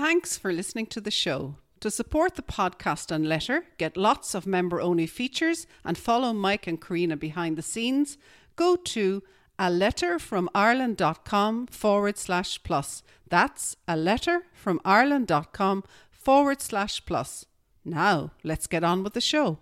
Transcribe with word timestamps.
Thanks 0.00 0.38
for 0.38 0.50
listening 0.50 0.86
to 0.86 1.00
the 1.02 1.10
show. 1.10 1.56
To 1.80 1.90
support 1.90 2.36
the 2.36 2.42
podcast 2.42 3.10
and 3.10 3.28
letter, 3.28 3.64
get 3.76 3.98
lots 3.98 4.34
of 4.34 4.46
member 4.46 4.80
only 4.80 5.06
features, 5.06 5.66
and 5.84 5.98
follow 5.98 6.32
Mike 6.32 6.66
and 6.66 6.80
Carina 6.80 7.18
behind 7.18 7.58
the 7.58 7.62
scenes, 7.62 8.16
go 8.56 8.76
to 8.76 9.22
a 9.58 9.68
letter 9.68 10.18
from 10.18 10.48
Ireland.com 10.54 11.66
forward 11.66 12.16
slash 12.16 12.62
plus. 12.62 13.02
That's 13.28 13.76
a 13.86 13.94
letter 13.94 14.44
from 14.54 14.80
Ireland.com 14.86 15.84
forward 16.10 16.62
slash 16.62 17.04
plus. 17.04 17.44
Now, 17.84 18.30
let's 18.42 18.66
get 18.66 18.82
on 18.82 19.04
with 19.04 19.12
the 19.12 19.20
show. 19.20 19.58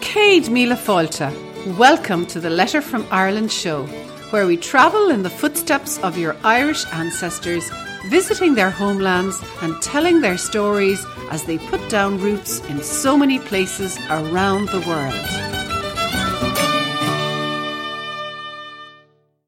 Cade 0.00 0.48
Mila 0.48 0.76
Folta, 0.76 1.30
welcome 1.76 2.24
to 2.28 2.40
the 2.40 2.48
Letter 2.48 2.80
from 2.80 3.06
Ireland 3.10 3.52
show, 3.52 3.84
where 4.30 4.46
we 4.46 4.56
travel 4.56 5.10
in 5.10 5.22
the 5.22 5.36
footsteps 5.40 5.98
of 5.98 6.16
your 6.16 6.36
Irish 6.42 6.86
ancestors, 6.86 7.70
visiting 8.08 8.54
their 8.54 8.70
homelands 8.70 9.42
and 9.60 9.80
telling 9.82 10.22
their 10.22 10.38
stories 10.38 11.04
as 11.30 11.44
they 11.44 11.58
put 11.58 11.90
down 11.90 12.18
roots 12.18 12.60
in 12.70 12.82
so 12.82 13.18
many 13.18 13.38
places 13.38 13.98
around 14.08 14.66
the 14.70 14.80
world. 14.88 15.14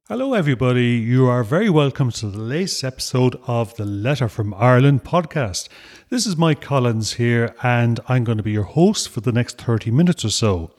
Hello, 0.09 0.35
everybody. 0.35 0.97
You 0.97 1.27
are 1.29 1.43
very 1.43 1.71
welcome 1.71 2.11
to 2.11 2.27
the 2.27 2.39
latest 2.39 2.85
episode 2.85 3.41
of 3.47 3.75
the 3.77 3.87
Letter 3.87 4.29
from 4.29 4.53
Ireland 4.53 5.05
podcast. 5.05 5.69
This 6.11 6.27
is 6.27 6.37
Mike 6.37 6.61
Collins 6.61 7.15
here, 7.15 7.55
and 7.63 7.99
I'm 8.09 8.25
going 8.25 8.39
to 8.39 8.45
be 8.45 8.53
your 8.53 8.65
host 8.65 9.09
for 9.09 9.21
the 9.23 9.33
next 9.33 9.59
30 9.59 9.91
minutes 9.91 10.25
or 10.25 10.31
so. 10.31 10.73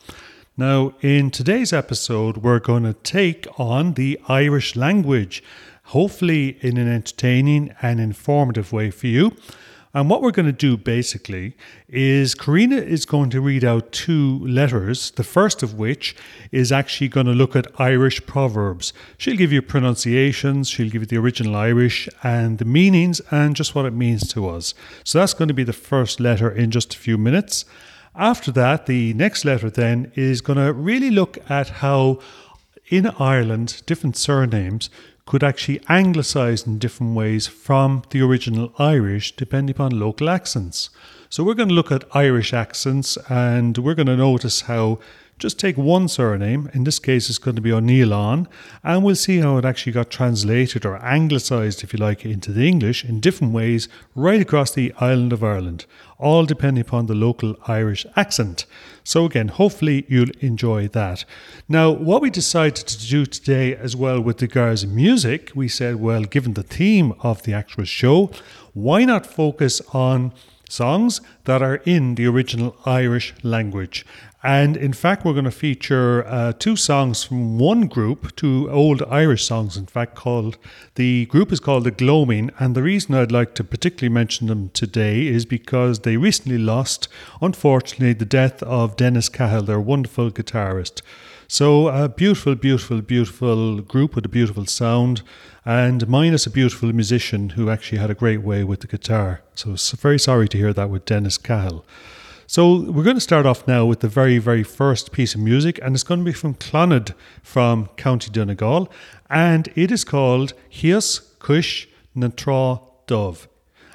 Now, 0.57 0.93
in 1.01 1.31
today's 1.31 1.71
episode, 1.73 2.37
we're 2.37 2.59
going 2.59 2.83
to 2.83 2.93
take 2.93 3.47
on 3.57 3.93
the 3.93 4.19
Irish 4.27 4.75
language, 4.75 5.41
hopefully 5.91 6.57
in 6.61 6.77
an 6.77 6.87
entertaining 6.87 7.73
and 7.81 7.99
informative 7.99 8.71
way 8.71 8.89
for 8.89 9.07
you. 9.07 9.35
And 9.93 10.09
what 10.09 10.21
we're 10.21 10.31
going 10.31 10.45
to 10.45 10.53
do 10.53 10.77
basically 10.77 11.57
is 11.89 12.33
Carina 12.33 12.77
is 12.77 13.05
going 13.05 13.29
to 13.31 13.41
read 13.41 13.65
out 13.65 13.91
two 13.91 14.39
letters, 14.39 15.11
the 15.11 15.25
first 15.25 15.63
of 15.63 15.73
which 15.73 16.15
is 16.49 16.71
actually 16.71 17.09
going 17.09 17.25
to 17.25 17.33
look 17.33 17.57
at 17.57 17.67
Irish 17.77 18.25
proverbs. 18.25 18.93
She'll 19.17 19.35
give 19.35 19.51
you 19.51 19.61
pronunciations, 19.61 20.69
she'll 20.69 20.89
give 20.89 21.01
you 21.01 21.07
the 21.07 21.17
original 21.17 21.57
Irish 21.57 22.07
and 22.23 22.57
the 22.57 22.63
meanings 22.63 23.19
and 23.29 23.53
just 23.53 23.75
what 23.75 23.85
it 23.85 23.93
means 23.93 24.29
to 24.29 24.47
us. 24.47 24.73
So 25.03 25.19
that's 25.19 25.33
going 25.33 25.49
to 25.49 25.53
be 25.53 25.65
the 25.65 25.73
first 25.73 26.21
letter 26.21 26.49
in 26.49 26.71
just 26.71 26.95
a 26.95 26.97
few 26.97 27.17
minutes. 27.17 27.65
After 28.15 28.49
that, 28.53 28.85
the 28.85 29.13
next 29.15 29.43
letter 29.43 29.69
then 29.69 30.13
is 30.15 30.39
going 30.39 30.57
to 30.57 30.71
really 30.71 31.11
look 31.11 31.37
at 31.49 31.67
how 31.67 32.19
in 32.91 33.07
Ireland, 33.19 33.81
different 33.85 34.17
surnames 34.17 34.89
could 35.31 35.45
actually 35.45 35.79
anglicize 35.87 36.67
in 36.67 36.77
different 36.77 37.15
ways 37.15 37.47
from 37.47 38.03
the 38.09 38.21
original 38.21 38.73
Irish, 38.77 39.33
depending 39.33 39.73
upon 39.73 39.97
local 39.97 40.29
accents. 40.29 40.89
So 41.29 41.41
we're 41.41 41.53
going 41.53 41.69
to 41.69 41.73
look 41.73 41.89
at 41.89 42.03
Irish 42.13 42.53
accents 42.53 43.17
and 43.29 43.77
we're 43.77 43.95
going 43.95 44.07
to 44.07 44.17
notice 44.17 44.59
how 44.63 44.99
just 45.41 45.57
take 45.57 45.75
one 45.75 46.07
surname, 46.07 46.69
in 46.71 46.83
this 46.83 46.99
case 46.99 47.27
it's 47.27 47.39
going 47.39 47.55
to 47.55 47.61
be 47.63 47.73
O'Neill 47.73 48.13
and 48.83 49.03
we'll 49.03 49.15
see 49.15 49.39
how 49.39 49.57
it 49.57 49.65
actually 49.65 49.91
got 49.91 50.11
translated 50.11 50.85
or 50.85 51.03
anglicised, 51.03 51.83
if 51.83 51.93
you 51.93 51.97
like, 51.97 52.23
into 52.23 52.51
the 52.51 52.67
English 52.67 53.03
in 53.03 53.19
different 53.19 53.51
ways 53.51 53.89
right 54.13 54.39
across 54.39 54.71
the 54.71 54.93
island 54.99 55.33
of 55.33 55.43
Ireland, 55.43 55.87
all 56.19 56.45
depending 56.45 56.81
upon 56.81 57.07
the 57.07 57.15
local 57.15 57.55
Irish 57.67 58.05
accent. 58.15 58.67
So, 59.03 59.25
again, 59.25 59.47
hopefully 59.47 60.05
you'll 60.07 60.37
enjoy 60.41 60.87
that. 60.89 61.25
Now, 61.67 61.89
what 61.89 62.21
we 62.21 62.29
decided 62.29 62.87
to 62.87 63.07
do 63.07 63.25
today 63.25 63.75
as 63.75 63.95
well 63.95 64.21
with 64.21 64.43
regards 64.43 64.81
to 64.81 64.87
music, 64.87 65.51
we 65.55 65.67
said, 65.67 65.95
well, 65.95 66.23
given 66.23 66.53
the 66.53 66.61
theme 66.61 67.13
of 67.21 67.41
the 67.43 67.53
actual 67.53 67.85
show, 67.85 68.29
why 68.73 69.05
not 69.05 69.25
focus 69.25 69.81
on 69.91 70.33
songs 70.71 71.21
that 71.43 71.61
are 71.61 71.81
in 71.85 72.15
the 72.15 72.25
original 72.25 72.75
Irish 72.85 73.33
language. 73.43 74.05
And 74.43 74.75
in 74.75 74.91
fact, 74.91 75.23
we're 75.23 75.33
going 75.33 75.45
to 75.45 75.51
feature 75.51 76.25
uh, 76.25 76.53
two 76.53 76.75
songs 76.75 77.23
from 77.23 77.59
one 77.59 77.87
group, 77.87 78.35
two 78.35 78.69
old 78.71 79.03
Irish 79.03 79.45
songs, 79.45 79.77
in 79.77 79.85
fact, 79.85 80.15
called 80.15 80.57
the 80.95 81.27
group 81.27 81.51
is 81.51 81.59
called 81.59 81.83
The 81.83 81.91
Gloaming. 81.91 82.49
And 82.57 82.75
the 82.75 82.81
reason 82.81 83.13
I'd 83.13 83.31
like 83.31 83.53
to 83.55 83.63
particularly 83.63 84.11
mention 84.11 84.47
them 84.47 84.69
today 84.69 85.27
is 85.27 85.45
because 85.45 85.99
they 85.99 86.17
recently 86.17 86.57
lost, 86.57 87.07
unfortunately, 87.39 88.13
the 88.13 88.25
death 88.25 88.63
of 88.63 88.97
Dennis 88.97 89.29
Cahill, 89.29 89.63
their 89.63 89.79
wonderful 89.79 90.31
guitarist. 90.31 91.01
So, 91.47 91.89
a 91.89 92.09
beautiful, 92.09 92.55
beautiful, 92.55 93.01
beautiful 93.01 93.81
group 93.81 94.15
with 94.15 94.25
a 94.25 94.29
beautiful 94.29 94.65
sound, 94.65 95.21
and 95.65 96.07
minus 96.07 96.47
a 96.47 96.49
beautiful 96.49 96.93
musician 96.93 97.49
who 97.49 97.69
actually 97.69 97.97
had 97.97 98.09
a 98.09 98.15
great 98.15 98.41
way 98.41 98.63
with 98.63 98.79
the 98.79 98.87
guitar. 98.87 99.41
So, 99.53 99.75
very 99.97 100.17
sorry 100.17 100.47
to 100.47 100.57
hear 100.57 100.73
that 100.73 100.89
with 100.89 101.05
Dennis 101.05 101.37
Cahill. 101.37 101.85
So 102.51 102.81
we're 102.81 103.05
going 103.05 103.15
to 103.15 103.21
start 103.21 103.45
off 103.45 103.65
now 103.65 103.85
with 103.85 104.01
the 104.01 104.09
very, 104.09 104.37
very 104.37 104.63
first 104.63 105.13
piece 105.13 105.35
of 105.35 105.39
music, 105.39 105.79
and 105.81 105.95
it's 105.95 106.03
going 106.03 106.19
to 106.19 106.25
be 106.25 106.33
from 106.33 106.55
Clannad 106.55 107.13
from 107.41 107.87
County 107.95 108.29
Donegal, 108.29 108.91
and 109.29 109.71
it 109.73 109.89
is 109.89 110.03
called 110.03 110.51
Hias 110.69 111.19
Cush 111.39 111.87
Natra 112.13 112.81
Dove. 113.07 113.47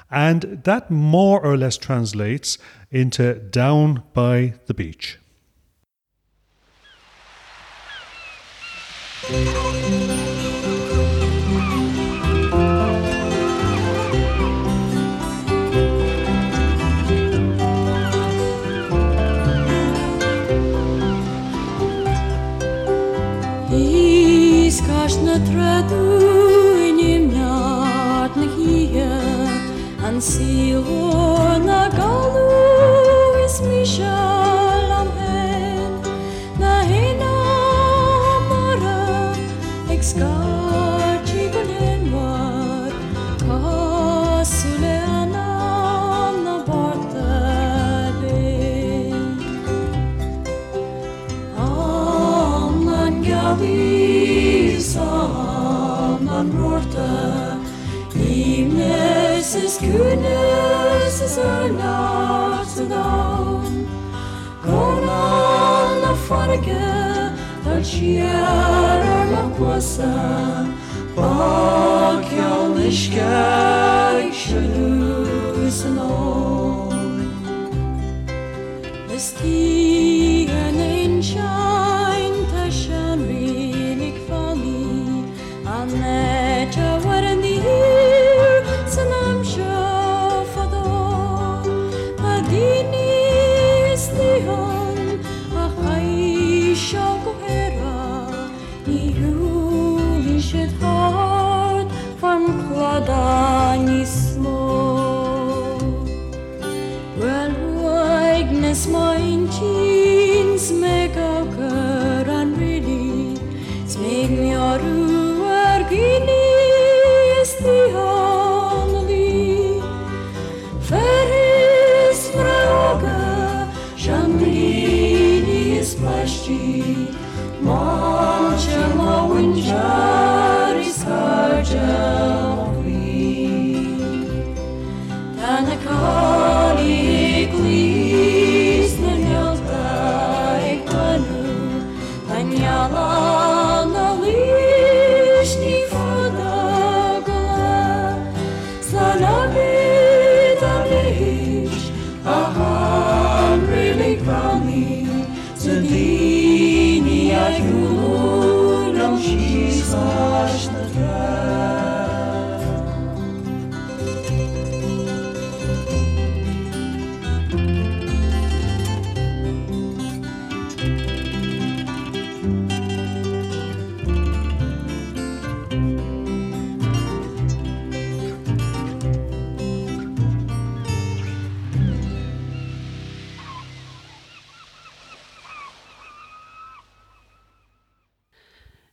And 0.09 0.63
that 0.63 0.89
more 0.89 1.39
or 1.39 1.55
less 1.55 1.77
translates 1.77 2.57
into 2.89 3.35
down 3.35 4.01
by 4.15 4.55
the 4.65 4.73
beach. 4.73 5.19
Страшно 25.07 25.35
традуне 25.35 27.19
мятных 27.19 28.51
Ансио 30.05 31.57
на 31.59 31.89
галу 31.95 33.37
и 33.41 33.47
смешать 33.47 34.56
šiera 67.87 69.23
lapuose 69.31 70.11
pakel 71.15 72.75
iškel. 72.87 73.66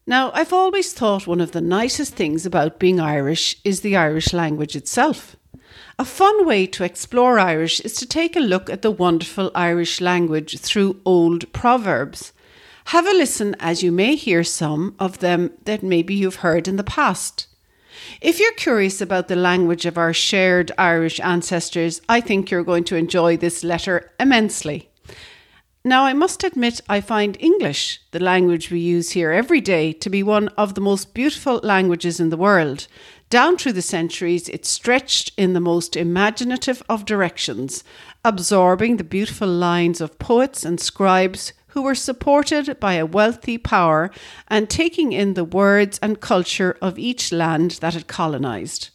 Now, 0.07 0.31
I've 0.35 0.53
always 0.53 0.93
thought 0.93 1.27
one 1.27 1.41
of 1.41 1.53
the 1.53 1.63
nicest 1.63 2.15
things 2.15 2.45
about 2.45 2.79
being 2.79 3.01
Irish 3.01 3.57
is 3.65 3.81
the 3.81 3.97
Irish 3.97 4.35
language 4.35 4.77
itself. 4.77 5.35
A 5.99 6.05
fun 6.05 6.45
way 6.45 6.67
to 6.67 6.85
explore 6.85 7.39
Irish 7.39 7.81
is 7.81 7.95
to 7.95 8.07
take 8.07 8.37
a 8.37 8.41
look 8.41 8.69
at 8.69 8.83
the 8.83 8.91
wonderful 8.91 9.51
Irish 9.55 10.03
language 10.03 10.59
through 10.59 11.01
old 11.07 11.51
proverbs. 11.55 12.33
Have 12.87 13.07
a 13.07 13.15
listen 13.15 13.57
as 13.59 13.83
you 13.83 13.91
may 13.91 14.15
hear 14.15 14.45
some 14.45 14.95
of 14.99 15.21
them 15.21 15.53
that 15.65 15.83
maybe 15.83 16.15
you've 16.15 16.37
heard 16.37 16.69
in 16.69 16.77
the 16.77 16.85
past. 16.85 17.47
If 18.21 18.39
you're 18.39 18.53
curious 18.55 19.01
about 19.01 19.29
the 19.29 19.37
language 19.37 19.87
of 19.87 19.97
our 19.97 20.13
shared 20.13 20.71
Irish 20.77 21.19
ancestors, 21.21 22.03
I 22.11 22.21
think 22.21 22.51
you're 22.51 22.63
going 22.63 22.85
to 22.85 22.97
enjoy 22.97 23.39
this 23.39 23.65
letter 23.65 24.13
immensely. 24.21 24.91
Now, 25.87 26.07
I 26.07 26.15
must 26.15 26.43
admit, 26.45 26.81
I 26.89 27.03
find 27.03 27.37
English, 27.41 28.01
the 28.13 28.19
language 28.19 28.71
we 28.71 28.81
use 28.81 29.11
here 29.11 29.33
every 29.33 29.61
day, 29.61 29.93
to 29.93 30.09
be 30.09 30.23
one 30.23 30.49
of 30.57 30.75
the 30.75 30.81
most 30.81 31.13
beautiful 31.13 31.61
languages 31.63 32.19
in 32.19 32.31
the 32.31 32.39
world. 32.39 32.87
Down 33.29 33.59
through 33.59 33.75
the 33.75 33.83
centuries, 33.83 34.49
it 34.49 34.65
stretched 34.65 35.33
in 35.37 35.53
the 35.53 35.61
most 35.61 35.95
imaginative 35.95 36.83
of 36.89 37.05
directions, 37.05 37.85
absorbing 38.25 38.97
the 38.97 39.05
beautiful 39.05 39.47
lines 39.47 40.01
of 40.01 40.19
poets 40.19 40.65
and 40.65 40.81
scribes 40.81 41.53
who 41.69 41.83
were 41.83 41.95
supported 41.95 42.81
by 42.81 42.95
a 42.95 43.05
wealthy 43.05 43.59
power 43.59 44.11
and 44.49 44.71
taking 44.71 45.13
in 45.13 45.35
the 45.35 45.45
words 45.45 45.99
and 46.01 46.19
culture 46.19 46.79
of 46.81 46.99
each 46.99 47.31
land 47.31 47.73
that 47.83 47.95
it 47.95 48.07
colonised. 48.07 48.89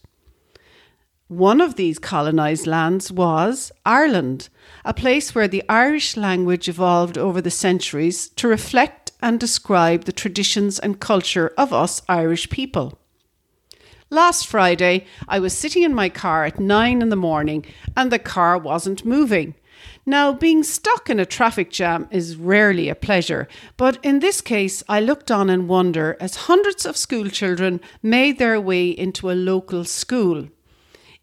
One 1.29 1.61
of 1.61 1.75
these 1.75 1.99
colonised 1.99 2.65
lands 2.65 3.11
was 3.11 3.71
Ireland, 3.85 4.49
a 4.83 4.95
place 4.95 5.35
where 5.35 5.47
the 5.47 5.63
Irish 5.69 6.17
language 6.17 6.67
evolved 6.67 7.19
over 7.19 7.39
the 7.39 7.51
centuries 7.51 8.29
to 8.29 8.47
reflect 8.47 9.11
and 9.21 9.39
describe 9.39 10.05
the 10.05 10.11
traditions 10.11 10.79
and 10.79 10.99
culture 10.99 11.53
of 11.55 11.71
us 11.71 12.01
Irish 12.09 12.49
people. 12.49 12.97
Last 14.09 14.47
Friday, 14.47 15.05
I 15.27 15.37
was 15.37 15.53
sitting 15.53 15.83
in 15.83 15.93
my 15.93 16.09
car 16.09 16.45
at 16.45 16.59
nine 16.59 16.99
in 16.99 17.09
the 17.09 17.15
morning 17.15 17.63
and 17.95 18.11
the 18.11 18.17
car 18.17 18.57
wasn't 18.57 19.05
moving. 19.05 19.53
Now, 20.07 20.33
being 20.33 20.63
stuck 20.63 21.11
in 21.11 21.19
a 21.19 21.27
traffic 21.27 21.69
jam 21.69 22.07
is 22.09 22.37
rarely 22.37 22.89
a 22.89 22.95
pleasure, 22.95 23.47
but 23.77 24.03
in 24.03 24.17
this 24.17 24.41
case, 24.41 24.81
I 24.89 24.99
looked 24.99 25.29
on 25.29 25.51
in 25.51 25.67
wonder 25.67 26.17
as 26.19 26.47
hundreds 26.47 26.87
of 26.87 26.97
school 26.97 27.29
children 27.29 27.81
made 28.01 28.39
their 28.39 28.59
way 28.59 28.89
into 28.89 29.29
a 29.29 29.33
local 29.33 29.85
school. 29.85 30.47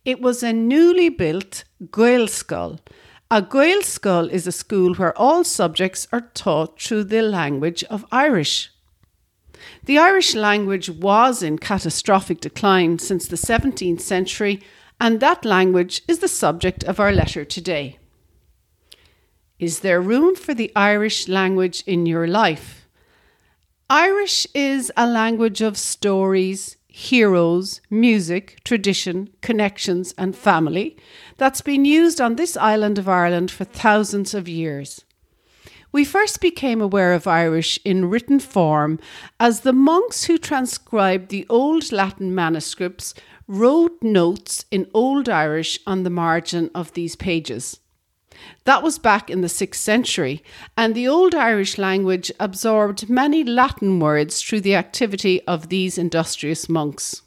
It 0.06 0.20
was 0.20 0.44
a 0.44 0.52
newly 0.52 1.08
built 1.08 1.64
Gaelscoil. 1.82 2.78
A 3.28 3.42
Gaelscoil 3.42 4.30
is 4.30 4.46
a 4.46 4.52
school 4.52 4.94
where 4.94 5.18
all 5.18 5.42
subjects 5.42 6.06
are 6.12 6.30
taught 6.32 6.80
through 6.80 7.04
the 7.04 7.22
language 7.22 7.82
of 7.90 8.06
Irish. 8.12 8.70
The 9.84 9.98
Irish 9.98 10.36
language 10.36 10.88
was 10.88 11.42
in 11.42 11.58
catastrophic 11.58 12.40
decline 12.40 13.00
since 13.00 13.26
the 13.26 13.34
17th 13.34 14.00
century, 14.00 14.62
and 15.00 15.18
that 15.18 15.44
language 15.44 16.02
is 16.06 16.20
the 16.20 16.28
subject 16.28 16.84
of 16.84 17.00
our 17.00 17.10
letter 17.10 17.44
today. 17.44 17.98
Is 19.58 19.80
there 19.80 20.00
room 20.00 20.36
for 20.36 20.54
the 20.54 20.70
Irish 20.76 21.26
language 21.26 21.82
in 21.84 22.06
your 22.06 22.28
life? 22.28 22.86
Irish 23.90 24.46
is 24.54 24.92
a 24.96 25.08
language 25.08 25.62
of 25.62 25.76
stories, 25.76 26.75
heroes, 26.96 27.82
music, 27.90 28.58
tradition, 28.64 29.28
connections, 29.43 30.14
and 30.16 30.34
family 30.34 30.96
that's 31.37 31.60
been 31.60 31.84
used 31.84 32.22
on 32.22 32.37
this 32.37 32.56
island 32.56 32.98
of 32.98 33.06
Ireland 33.06 33.50
for 33.50 33.64
thousands 33.64 34.32
of 34.32 34.48
years. 34.48 35.04
We 35.93 36.06
first 36.06 36.40
became 36.40 36.81
aware 36.81 37.12
of 37.12 37.26
Irish 37.26 37.78
in 37.84 38.08
written 38.08 38.40
form 38.40 38.98
as 39.38 39.60
the 39.60 39.75
monks 39.75 40.25
who 40.25 40.38
transcribed 40.38 41.28
the 41.28 41.44
old 41.50 41.93
Latin 41.93 42.34
manuscripts 42.34 43.12
wrote 43.46 44.02
notes 44.02 44.64
in 44.70 44.90
Old 44.94 45.28
Irish 45.28 45.78
on 45.87 46.02
the 46.02 46.08
margin 46.08 46.70
of 46.75 46.94
these 46.94 47.14
pages. 47.14 47.78
That 48.64 48.82
was 48.82 48.98
back 48.98 49.30
in 49.30 49.40
the 49.40 49.48
6th 49.48 49.76
century, 49.76 50.42
and 50.76 50.94
the 50.94 51.08
Old 51.08 51.34
Irish 51.34 51.78
language 51.78 52.32
absorbed 52.40 53.08
many 53.08 53.44
Latin 53.44 54.00
words 54.00 54.42
through 54.42 54.62
the 54.62 54.74
activity 54.74 55.40
of 55.46 55.68
these 55.68 55.98
industrious 55.98 56.68
monks. 56.68 57.22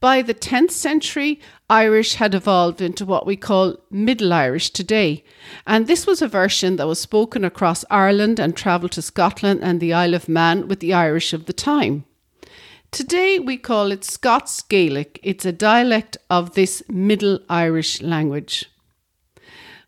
By 0.00 0.20
the 0.20 0.34
10th 0.34 0.72
century, 0.72 1.40
Irish 1.70 2.14
had 2.14 2.34
evolved 2.34 2.82
into 2.82 3.06
what 3.06 3.26
we 3.26 3.36
call 3.36 3.78
Middle 3.90 4.34
Irish 4.34 4.68
today, 4.70 5.24
and 5.66 5.86
this 5.86 6.06
was 6.06 6.20
a 6.20 6.28
version 6.28 6.76
that 6.76 6.86
was 6.86 7.00
spoken 7.00 7.42
across 7.42 7.86
Ireland 7.90 8.38
and 8.38 8.54
travelled 8.54 8.92
to 8.92 9.02
Scotland 9.02 9.60
and 9.62 9.80
the 9.80 9.94
Isle 9.94 10.12
of 10.12 10.28
Man 10.28 10.68
with 10.68 10.80
the 10.80 10.92
Irish 10.92 11.32
of 11.32 11.46
the 11.46 11.54
time. 11.54 12.04
Today 12.90 13.38
we 13.38 13.56
call 13.56 13.90
it 13.92 14.04
Scots 14.04 14.60
Gaelic. 14.60 15.18
It's 15.22 15.46
a 15.46 15.52
dialect 15.52 16.18
of 16.28 16.54
this 16.54 16.82
Middle 16.88 17.40
Irish 17.48 18.02
language. 18.02 18.66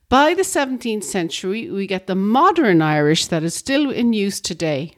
By 0.08 0.34
the 0.34 0.42
17th 0.42 1.02
century, 1.02 1.68
we 1.68 1.88
get 1.88 2.06
the 2.06 2.14
modern 2.14 2.80
Irish 2.80 3.26
that 3.26 3.42
is 3.42 3.54
still 3.54 3.90
in 3.90 4.12
use 4.12 4.40
today. 4.40 4.92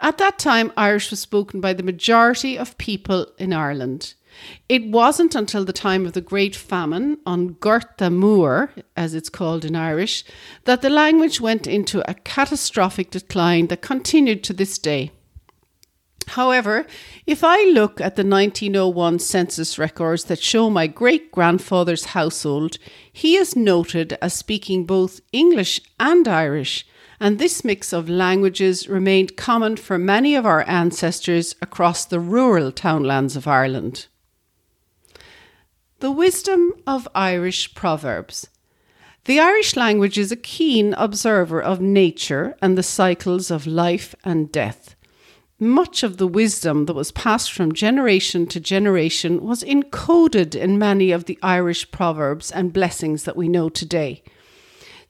At 0.00 0.18
that 0.18 0.38
time, 0.38 0.72
Irish 0.76 1.10
was 1.10 1.18
spoken 1.18 1.60
by 1.60 1.72
the 1.72 1.82
majority 1.82 2.56
of 2.56 2.78
people 2.78 3.26
in 3.38 3.52
Ireland. 3.52 4.14
It 4.68 4.86
wasn't 4.86 5.34
until 5.34 5.64
the 5.64 5.72
time 5.72 6.06
of 6.06 6.12
the 6.12 6.20
Great 6.20 6.54
Famine 6.54 7.18
on 7.26 7.54
Gorta 7.54 8.08
Moor, 8.08 8.72
as 8.96 9.14
it's 9.14 9.28
called 9.28 9.64
in 9.64 9.74
Irish, 9.74 10.22
that 10.64 10.80
the 10.80 10.90
language 10.90 11.40
went 11.40 11.66
into 11.66 12.08
a 12.08 12.14
catastrophic 12.14 13.10
decline 13.10 13.66
that 13.66 13.82
continued 13.82 14.44
to 14.44 14.52
this 14.52 14.78
day. 14.78 15.10
However, 16.34 16.86
if 17.26 17.42
I 17.42 17.64
look 17.64 18.00
at 18.00 18.14
the 18.14 18.22
1901 18.22 19.18
census 19.18 19.80
records 19.80 20.24
that 20.26 20.40
show 20.40 20.70
my 20.70 20.86
great 20.86 21.32
grandfather's 21.32 22.04
household, 22.16 22.78
he 23.12 23.34
is 23.34 23.56
noted 23.56 24.16
as 24.22 24.32
speaking 24.32 24.86
both 24.86 25.20
English 25.32 25.80
and 25.98 26.28
Irish, 26.28 26.86
and 27.18 27.40
this 27.40 27.64
mix 27.64 27.92
of 27.92 28.08
languages 28.08 28.88
remained 28.88 29.36
common 29.36 29.76
for 29.76 29.98
many 29.98 30.36
of 30.36 30.46
our 30.46 30.62
ancestors 30.68 31.56
across 31.60 32.04
the 32.04 32.20
rural 32.20 32.70
townlands 32.70 33.34
of 33.34 33.48
Ireland. 33.48 34.06
The 35.98 36.12
wisdom 36.12 36.74
of 36.86 37.08
Irish 37.12 37.74
proverbs. 37.74 38.46
The 39.24 39.40
Irish 39.40 39.74
language 39.74 40.16
is 40.16 40.30
a 40.30 40.36
keen 40.36 40.94
observer 40.94 41.60
of 41.60 41.80
nature 41.80 42.56
and 42.62 42.78
the 42.78 42.84
cycles 42.84 43.50
of 43.50 43.66
life 43.66 44.14
and 44.22 44.52
death. 44.52 44.94
Much 45.62 46.02
of 46.02 46.16
the 46.16 46.26
wisdom 46.26 46.86
that 46.86 46.94
was 46.94 47.12
passed 47.12 47.52
from 47.52 47.70
generation 47.70 48.46
to 48.46 48.58
generation 48.58 49.42
was 49.42 49.62
encoded 49.62 50.54
in 50.54 50.78
many 50.78 51.12
of 51.12 51.26
the 51.26 51.38
Irish 51.42 51.90
proverbs 51.90 52.50
and 52.50 52.72
blessings 52.72 53.24
that 53.24 53.36
we 53.36 53.46
know 53.46 53.68
today. 53.68 54.22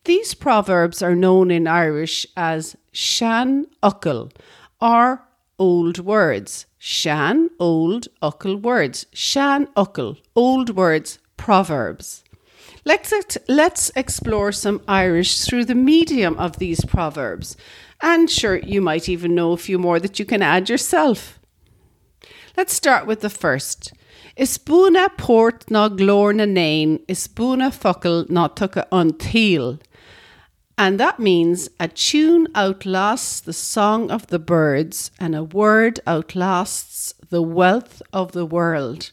These 0.04 0.34
proverbs 0.34 1.02
are 1.02 1.14
known 1.14 1.52
in 1.52 1.68
Irish 1.68 2.26
as 2.36 2.76
Shan 2.90 3.66
Uckle 3.80 4.32
or 4.80 5.24
old 5.56 6.00
words. 6.00 6.66
Shan, 6.78 7.50
old, 7.60 8.08
Uckle 8.20 8.60
words. 8.60 9.06
Shan 9.12 9.68
Uckle, 9.76 10.18
old 10.34 10.70
words, 10.70 11.20
proverbs. 11.36 12.24
Let's, 12.84 13.12
let's 13.46 13.92
explore 13.94 14.50
some 14.50 14.82
Irish 14.88 15.42
through 15.42 15.66
the 15.66 15.74
medium 15.74 16.36
of 16.38 16.58
these 16.58 16.84
proverbs. 16.84 17.56
And 18.02 18.30
sure, 18.30 18.58
you 18.58 18.80
might 18.80 19.08
even 19.08 19.34
know 19.34 19.52
a 19.52 19.56
few 19.58 19.78
more 19.78 20.00
that 20.00 20.18
you 20.18 20.24
can 20.24 20.42
add 20.42 20.68
yourself. 20.68 21.38
Let's 22.56 22.72
start 22.72 23.06
with 23.06 23.20
the 23.20 23.30
first. 23.30 23.92
Is 24.36 24.58
buna 24.58 25.16
port 25.16 25.70
na 25.70 25.88
glór 25.88 26.34
na 26.34 26.44
nain, 26.44 27.00
is 27.08 27.28
buna 27.28 27.70
fuckle 27.70 28.28
na 28.30 28.48
tucka 28.48 28.86
an 28.90 29.18
teal. 29.18 29.78
And 30.78 30.98
that 30.98 31.20
means 31.20 31.68
a 31.78 31.88
tune 31.88 32.48
outlasts 32.54 33.40
the 33.40 33.52
song 33.52 34.10
of 34.10 34.28
the 34.28 34.38
birds, 34.38 35.10
and 35.20 35.34
a 35.34 35.44
word 35.44 36.00
outlasts 36.06 37.12
the 37.28 37.42
wealth 37.42 38.00
of 38.14 38.32
the 38.32 38.46
world. 38.46 39.10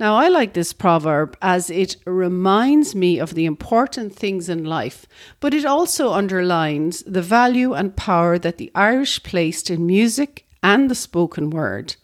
Now, 0.00 0.16
I 0.16 0.28
like 0.28 0.54
this 0.54 0.72
proverb 0.72 1.36
as 1.40 1.70
it 1.70 1.96
reminds 2.06 2.94
me 2.94 3.18
of 3.18 3.34
the 3.34 3.44
important 3.44 4.14
things 4.14 4.48
in 4.48 4.64
life, 4.64 5.06
but 5.38 5.54
it 5.54 5.64
also 5.64 6.12
underlines 6.12 7.02
the 7.06 7.22
value 7.22 7.72
and 7.72 7.96
power 7.96 8.38
that 8.38 8.56
the 8.56 8.72
Irish 8.74 9.22
placed 9.22 9.70
in 9.70 9.86
music 9.86 10.46
and 10.62 10.90
the 10.90 10.94
spoken 10.94 11.50
word. 11.50 11.96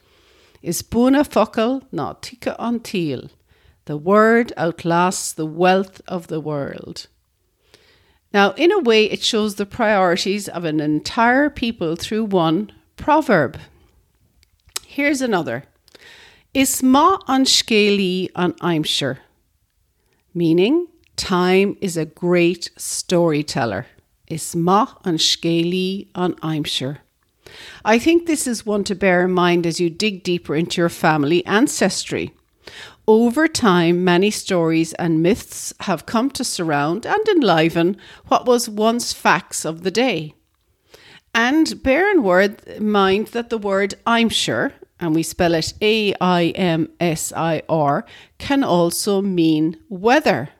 Is 0.62 0.82
buna 0.82 1.24
focal 1.24 1.82
na 1.90 2.14
tika 2.20 2.56
an 2.58 2.80
teal. 2.80 3.30
The 3.86 3.96
word 3.96 4.52
outlasts 4.56 5.32
the 5.32 5.46
wealth 5.46 6.00
of 6.06 6.26
the 6.26 6.40
world. 6.40 7.06
Now, 8.34 8.52
in 8.52 8.70
a 8.70 8.80
way, 8.80 9.04
it 9.06 9.22
shows 9.22 9.54
the 9.54 9.64
priorities 9.64 10.48
of 10.48 10.64
an 10.64 10.80
entire 10.80 11.48
people 11.48 11.96
through 11.96 12.26
one 12.26 12.72
proverb. 12.96 13.58
Here's 14.86 15.22
another. 15.22 15.64
Is 16.58 16.82
ma 16.82 17.18
an 17.28 17.44
scéalaí 17.44 18.30
an 18.34 18.54
aimsir, 18.54 19.18
meaning 20.34 20.88
time 21.14 21.76
is 21.80 21.96
a 21.96 22.04
great 22.04 22.70
storyteller. 22.76 23.86
Is 24.26 24.56
ma 24.56 24.86
an 25.04 25.18
scéalaí 25.18 26.08
an 26.16 26.34
aimsir. 26.42 26.98
I 27.84 28.00
think 28.00 28.26
this 28.26 28.48
is 28.48 28.66
one 28.66 28.82
to 28.90 28.96
bear 28.96 29.26
in 29.26 29.30
mind 29.34 29.68
as 29.68 29.78
you 29.78 29.88
dig 29.88 30.24
deeper 30.24 30.56
into 30.56 30.80
your 30.80 30.88
family 30.88 31.46
ancestry. 31.46 32.34
Over 33.06 33.46
time, 33.46 34.02
many 34.02 34.32
stories 34.32 34.94
and 34.94 35.22
myths 35.22 35.72
have 35.82 36.06
come 36.06 36.28
to 36.30 36.42
surround 36.42 37.06
and 37.06 37.28
enliven 37.28 37.96
what 38.26 38.46
was 38.46 38.68
once 38.68 39.12
facts 39.12 39.64
of 39.64 39.84
the 39.84 39.92
day. 39.92 40.34
And 41.32 41.80
bear 41.84 42.10
in 42.10 42.24
word, 42.24 42.80
mind 42.80 43.28
that 43.28 43.48
the 43.48 43.58
word 43.58 43.94
I'm 44.04 44.28
sure, 44.28 44.72
and 45.00 45.14
we 45.14 45.22
spell 45.22 45.54
it 45.54 45.74
A 45.80 46.14
I 46.20 46.46
M 46.54 46.88
S 47.00 47.32
I 47.36 47.62
R, 47.68 48.04
can 48.38 48.64
also 48.64 49.22
mean 49.22 49.76
weather. 49.88 50.50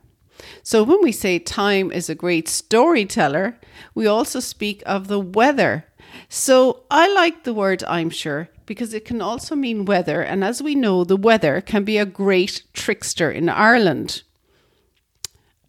So 0.62 0.83
when 0.85 1.02
we 1.02 1.12
say 1.12 1.38
time 1.38 1.90
is 1.90 2.09
a 2.09 2.14
great 2.14 2.49
storyteller, 2.49 3.59
we 3.95 4.07
also 4.07 4.40
speak 4.40 4.83
of 4.87 5.09
the 5.09 5.21
weather. 5.21 5.85
So 6.28 6.85
I 6.90 7.12
like 7.12 7.45
the 7.45 7.54
word 7.54 7.83
I'm 7.85 8.11
sure 8.11 8.49
because 8.66 8.95
it 8.95 9.04
can 9.04 9.21
also 9.23 9.57
mean 9.57 9.87
weather, 9.87 10.21
and 10.21 10.45
as 10.45 10.62
we 10.62 10.75
know, 10.75 11.02
the 11.02 11.16
weather 11.16 11.61
can 11.61 11.85
be 11.85 11.99
a 11.99 12.07
great 12.07 12.62
trickster 12.75 13.30
in 13.30 13.49
Ireland. 13.49 14.23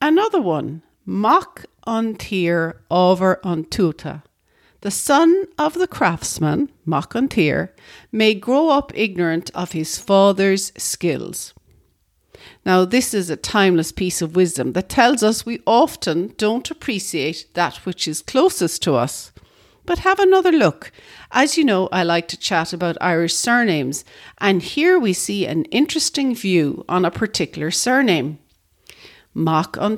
Another 0.01 0.41
one, 0.41 0.81
Mock 1.05 1.65
on 1.85 2.15
Tier 2.15 2.81
over 2.91 3.39
on 3.43 3.63
Tuta. 3.65 4.23
The 4.81 4.91
son 4.91 5.45
of 5.57 5.73
the 5.73 5.87
craftsman, 5.87 6.69
Mock 6.85 7.13
may 8.11 8.33
grow 8.33 8.69
up 8.69 8.91
ignorant 8.95 9.51
of 9.53 9.73
his 9.73 9.97
father's 9.97 10.71
skills. 10.77 11.53
Now, 12.65 12.85
this 12.85 13.13
is 13.13 13.29
a 13.29 13.35
timeless 13.35 13.91
piece 13.91 14.21
of 14.21 14.37
wisdom 14.37 14.71
that 14.73 14.87
tells 14.87 15.21
us 15.21 15.45
we 15.45 15.61
often 15.65 16.33
don't 16.37 16.71
appreciate 16.71 17.47
that 17.55 17.77
which 17.85 18.07
is 18.07 18.21
closest 18.21 18.81
to 18.83 18.95
us. 18.95 19.33
But 19.85 19.99
have 19.99 20.19
another 20.19 20.51
look. 20.51 20.91
As 21.31 21.57
you 21.57 21.65
know, 21.65 21.89
I 21.91 22.03
like 22.03 22.27
to 22.29 22.37
chat 22.37 22.71
about 22.73 22.97
Irish 23.01 23.33
surnames, 23.33 24.05
and 24.37 24.61
here 24.61 24.99
we 24.99 25.13
see 25.13 25.45
an 25.45 25.65
interesting 25.65 26.35
view 26.35 26.85
on 26.87 27.05
a 27.05 27.11
particular 27.11 27.71
surname. 27.71 28.39
Mac 29.33 29.77
on. 29.77 29.97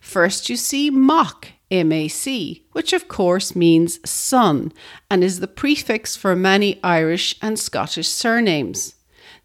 First, 0.00 0.48
you 0.48 0.56
see 0.56 0.90
Mock, 0.90 1.48
M 1.72 1.90
A 1.90 2.06
C, 2.06 2.66
which 2.72 2.92
of 2.92 3.08
course 3.08 3.56
means 3.56 3.98
son 4.08 4.72
and 5.10 5.24
is 5.24 5.40
the 5.40 5.48
prefix 5.48 6.14
for 6.14 6.36
many 6.36 6.78
Irish 6.84 7.34
and 7.40 7.58
Scottish 7.58 8.08
surnames. 8.08 8.94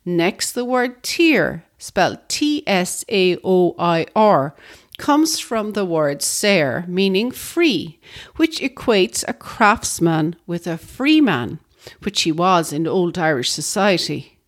Next, 0.05 0.51
the 0.51 0.65
word 0.65 1.01
Tier, 1.03 1.63
spelled 1.77 2.19
T 2.27 2.63
S 2.67 3.05
A 3.10 3.38
O 3.43 3.75
I 3.79 4.05
R, 4.15 4.55
comes 4.98 5.39
from 5.39 5.72
the 5.72 5.86
word 5.86 6.22
ser, 6.22 6.84
meaning 6.88 7.31
free, 7.31 8.00
which 8.36 8.60
equates 8.60 9.24
a 9.27 9.34
craftsman 9.34 10.36
with 10.46 10.67
a 10.67 10.77
free 10.77 11.22
man, 11.22 11.60
which 12.01 12.24
he 12.24 12.31
was 12.31 12.74
in 12.74 12.88
Old 12.88 13.17
Irish 13.17 13.51
society. 13.51 14.39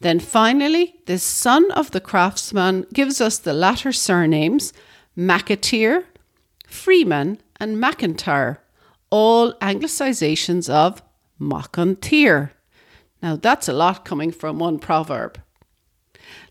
Then 0.00 0.20
finally, 0.20 0.96
the 1.06 1.18
son 1.18 1.70
of 1.72 1.90
the 1.92 2.00
craftsman 2.00 2.86
gives 2.92 3.20
us 3.20 3.38
the 3.38 3.52
latter 3.52 3.92
surnames 3.92 4.72
McAteer, 5.16 6.04
Freeman, 6.68 7.40
and 7.58 7.76
McIntyre, 7.76 8.58
all 9.10 9.52
anglicizations 9.54 10.68
of 10.68 11.02
Macantyr. 11.40 12.50
Now 13.22 13.36
that's 13.36 13.68
a 13.68 13.72
lot 13.72 14.04
coming 14.04 14.30
from 14.30 14.58
one 14.58 14.78
proverb. 14.78 15.40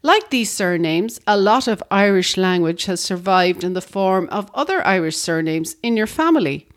Like 0.02 0.30
these 0.30 0.52
surnames, 0.52 1.20
a 1.28 1.38
lot 1.38 1.68
of 1.68 1.84
Irish 1.92 2.36
language 2.36 2.86
has 2.86 3.00
survived 3.00 3.64
in 3.64 3.74
the 3.74 3.82
form 3.82 4.28
of 4.30 4.52
other 4.54 4.86
Irish 4.86 5.18
surnames 5.18 5.76
in 5.84 5.96
your 5.96 6.08
family. 6.08 6.68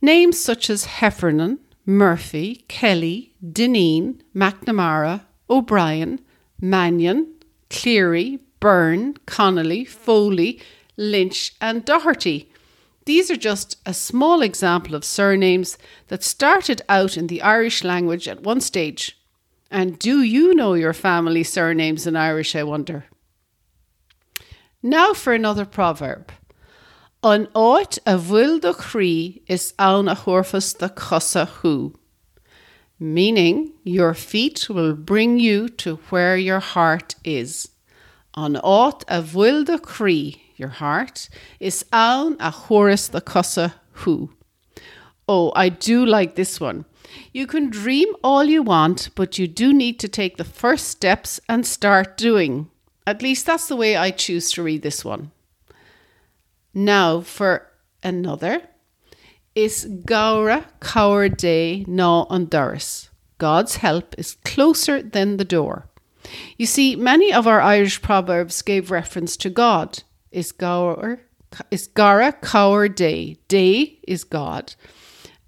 Names 0.00 0.38
such 0.40 0.70
as 0.70 0.84
Heffernan, 0.84 1.58
Murphy, 1.84 2.64
Kelly, 2.68 3.34
Dineen, 3.46 4.22
McNamara, 4.34 5.22
O'Brien, 5.50 6.20
Mannion, 6.60 7.34
Cleary, 7.68 8.38
Byrne, 8.58 9.16
Connolly, 9.26 9.84
Foley, 9.84 10.60
Lynch, 10.96 11.54
and 11.60 11.84
Doherty. 11.84 12.49
These 13.10 13.28
are 13.28 13.48
just 13.50 13.76
a 13.84 13.92
small 13.92 14.40
example 14.40 14.94
of 14.94 15.04
surnames 15.04 15.76
that 16.06 16.22
started 16.22 16.80
out 16.88 17.16
in 17.16 17.26
the 17.26 17.42
Irish 17.42 17.82
language 17.82 18.28
at 18.28 18.44
one 18.44 18.60
stage. 18.60 19.18
And 19.68 19.98
do 19.98 20.22
you 20.22 20.54
know 20.54 20.74
your 20.74 20.92
family 20.92 21.42
surnames 21.42 22.06
in 22.06 22.14
Irish, 22.14 22.54
I 22.54 22.62
wonder? 22.62 23.06
Now 24.80 25.12
for 25.12 25.32
another 25.32 25.64
proverb. 25.64 26.30
An 27.24 27.46
áit 27.46 27.98
a 28.06 28.14
bhfuil 28.16 28.60
do 28.60 28.72
chrí 28.74 29.42
is 29.48 29.74
an 29.76 30.06
a 30.06 30.14
chorfas 30.14 30.78
the 30.78 30.88
cosa 30.88 31.46
hu. 31.46 31.98
Meaning, 33.00 33.72
your 33.82 34.14
feet 34.14 34.68
will 34.70 34.94
bring 34.94 35.40
you 35.40 35.68
to 35.82 35.96
where 36.10 36.36
your 36.36 36.60
heart 36.60 37.16
is. 37.24 37.70
An 38.36 38.54
áit 38.54 39.02
a 39.08 39.20
bhfuil 39.20 39.64
do 39.64 39.78
chrí, 39.78 40.38
your 40.60 40.68
heart, 40.68 41.28
is 41.58 41.84
an 41.92 42.36
a 42.38 42.52
chorus 42.52 43.08
the 43.08 43.20
cosa 43.20 43.74
Who. 44.04 44.30
Oh, 45.26 45.52
I 45.56 45.68
do 45.68 46.06
like 46.06 46.34
this 46.34 46.60
one. 46.60 46.84
You 47.32 47.46
can 47.46 47.70
dream 47.70 48.08
all 48.22 48.44
you 48.44 48.62
want, 48.62 49.10
but 49.14 49.38
you 49.38 49.48
do 49.48 49.72
need 49.72 49.98
to 50.00 50.08
take 50.08 50.36
the 50.36 50.44
first 50.44 50.88
steps 50.88 51.40
and 51.48 51.66
start 51.66 52.16
doing. 52.16 52.70
At 53.06 53.22
least 53.22 53.46
that's 53.46 53.66
the 53.66 53.76
way 53.76 53.96
I 53.96 54.10
choose 54.10 54.52
to 54.52 54.62
read 54.62 54.82
this 54.82 55.04
one. 55.04 55.32
Now 56.72 57.20
for 57.20 57.66
another 58.02 58.62
is 59.54 59.86
Gaura 60.04 60.64
Cower 60.80 61.28
Day 61.28 61.84
Na 61.88 62.24
Honduras. 62.26 63.10
God's 63.38 63.76
help 63.76 64.14
is 64.18 64.36
closer 64.44 65.02
than 65.02 65.36
the 65.36 65.44
door. 65.44 65.88
You 66.56 66.66
see, 66.66 66.94
many 66.94 67.32
of 67.32 67.46
our 67.46 67.60
Irish 67.60 68.02
proverbs 68.02 68.62
gave 68.62 68.90
reference 68.90 69.36
to 69.38 69.50
God. 69.50 70.02
Is 70.32 70.52
Gaur 70.52 71.20
is 71.70 71.88
Gara 71.88 72.32
Cower 72.32 72.88
Day. 72.88 73.36
Day 73.48 73.98
is 74.06 74.22
God. 74.22 74.74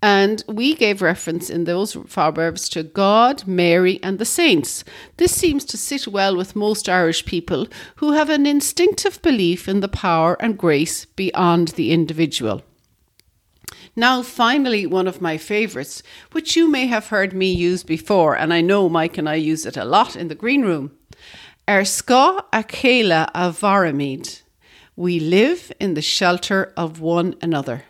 And 0.05 0.43
we 0.49 0.75
gave 0.75 1.01
reference 1.01 1.49
in 1.49 1.63
those 1.63 1.95
proverbs 1.95 2.69
to 2.71 2.83
God, 2.83 3.47
Mary, 3.47 4.01
and 4.03 4.19
the 4.19 4.25
saints. 4.25 4.83
This 5.19 5.33
seems 5.33 5.65
to 5.67 5.77
sit 5.77 6.09
well 6.09 6.37
with 6.37 6.57
most 6.57 6.89
Irish 6.89 7.25
people 7.25 7.69
who 7.97 8.11
have 8.11 8.29
an 8.29 8.45
instinctive 8.45 9.23
belief 9.23 9.69
in 9.69 9.79
the 9.79 9.89
power 9.89 10.37
and 10.41 10.59
grace 10.59 11.05
beyond 11.05 11.69
the 11.69 11.93
individual. 11.93 12.63
Now, 13.95 14.23
finally, 14.23 14.87
one 14.87 15.07
of 15.07 15.21
my 15.21 15.39
favourites, 15.39 16.03
which 16.33 16.57
you 16.57 16.67
may 16.67 16.87
have 16.87 17.09
heard 17.09 17.33
me 17.33 17.53
use 17.53 17.85
before, 17.85 18.37
and 18.37 18.53
I 18.53 18.61
know 18.61 18.89
Mike 18.89 19.19
and 19.19 19.29
I 19.29 19.37
use 19.37 19.65
it 19.65 19.77
a 19.77 19.85
lot 19.85 20.17
in 20.17 20.27
the 20.27 20.35
green 20.35 20.63
room. 20.63 20.91
Er 21.69 21.85
ska 21.85 22.45
a 22.53 22.65
chéile 22.65 23.31
a 23.35 23.53
varamid. 23.53 24.42
We 24.97 25.19
live 25.21 25.73
in 25.81 25.95
the 25.95 26.03
shelter 26.03 26.73
of 26.77 27.01
one 27.01 27.35
another. 27.41 27.85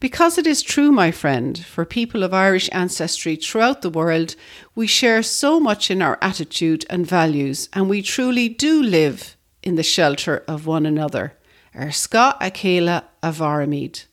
Because 0.00 0.38
it 0.38 0.46
is 0.46 0.62
true, 0.62 0.92
my 0.92 1.10
friend, 1.10 1.58
for 1.58 1.84
people 1.84 2.22
of 2.22 2.32
Irish 2.32 2.68
ancestry 2.72 3.34
throughout 3.34 3.82
the 3.82 3.90
world, 3.90 4.36
we 4.74 4.86
share 4.86 5.22
so 5.22 5.58
much 5.58 5.90
in 5.90 6.00
our 6.00 6.18
attitude 6.22 6.84
and 6.88 7.04
values, 7.06 7.68
and 7.72 7.88
we 7.88 8.02
truly 8.02 8.48
do 8.48 8.80
live 8.80 9.36
in 9.62 9.74
the 9.74 9.82
shelter 9.82 10.44
of 10.46 10.66
one 10.66 10.86
another. 10.86 11.32
Er 11.74 11.90
ska 11.90 12.36
a 12.40 12.50
chéile 12.50 13.02
a 13.22 13.32
varamid. 13.32 14.04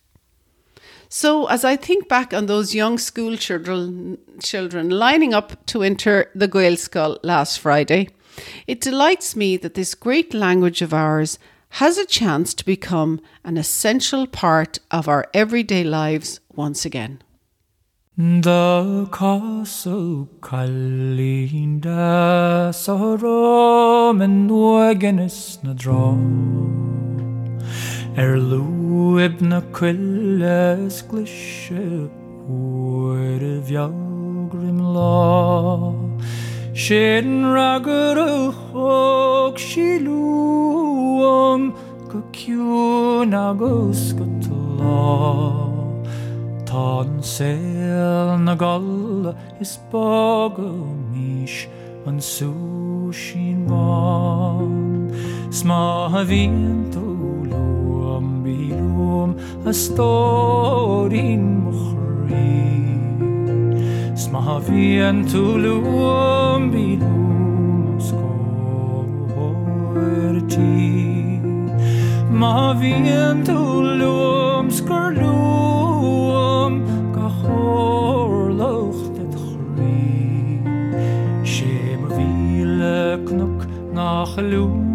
So, 1.07 1.45
as 1.45 1.63
I 1.63 1.75
think 1.75 2.09
back 2.09 2.33
on 2.33 2.47
those 2.47 2.75
young 2.75 2.97
school 2.97 3.37
children, 3.37 4.17
children 4.41 4.89
lining 4.89 5.33
up 5.33 5.65
to 5.67 5.83
enter 5.83 6.31
the 6.33 6.47
Gaelscoil 6.47 7.19
last 7.23 7.59
Friday, 7.59 8.09
It 8.67 8.81
delights 8.81 9.35
me 9.35 9.57
that 9.57 9.75
this 9.75 9.95
great 9.95 10.33
language 10.33 10.81
of 10.81 10.93
ours 10.93 11.39
has 11.79 11.97
a 11.97 12.05
chance 12.05 12.53
to 12.53 12.63
become 12.63 13.19
an 13.43 13.57
essential 13.57 14.25
part 14.25 14.79
of 14.91 15.09
our 15.09 15.25
everyday 15.33 15.83
lives 15.83 16.39
once 16.55 16.85
again. 16.85 17.21
The 18.15 19.09
castle 19.11 20.29
kallinda 20.39 21.91
sorom 22.71 24.21
en 24.21 24.47
nuagenes 24.47 25.61
na 25.65 25.73
dra 25.73 26.15
Er 28.23 28.37
luib 28.37 29.41
na 29.41 29.59
quilles 29.73 31.03
glishe 31.09 32.09
Oer 32.47 33.43
y 33.43 33.59
fiawgrim 33.67 34.79
la 34.95 35.91
Sin 36.75 37.53
ragor 37.53 38.17
y 38.19 38.51
chog 38.51 39.57
si 39.57 39.99
lwam 40.03 41.71
Go 42.11 42.19
ciwn 42.35 43.31
agos 43.31 44.11
gytla 44.11 44.99
Tá 46.67 47.07
sel 47.23 48.35
na 48.43 48.55
gal 48.59 49.31
is 49.61 49.79
bag 49.89 50.59
mis 51.15 51.63
an 52.05 52.19
sú 52.19 52.51
sin 53.13 53.63
van 53.71 55.15
Sma 55.55 56.11
a 56.11 56.27
vín 56.27 56.91
tú 56.91 57.47
am 58.19 58.43
bíúm 58.43 59.31
a 59.63 59.71
stórin 59.71 61.63
mochrí 61.63 61.95
Sma 61.95 62.03
vín 62.03 62.03
luam 62.27 62.33
bíúm 62.35 62.35
scóirtí 62.35 62.99
Ma 62.99 63.04
sma 64.23 64.59
to 64.65 65.17
tu 65.31 65.43
luum 65.63 66.61
bilus 66.73 68.07
corti 69.33 70.75
ma 72.39 72.55
fien 72.79 73.37
tu 73.47 73.59
luum 74.01 74.65
scorluum 74.77 76.73
cahor 77.15 78.31
locht 78.61 79.15
et 79.23 79.33
chri 79.43 80.01
shem 81.53 82.01
vile 82.15 82.99
knuc 83.27 83.59
nach 83.99 84.35
luum 84.51 84.85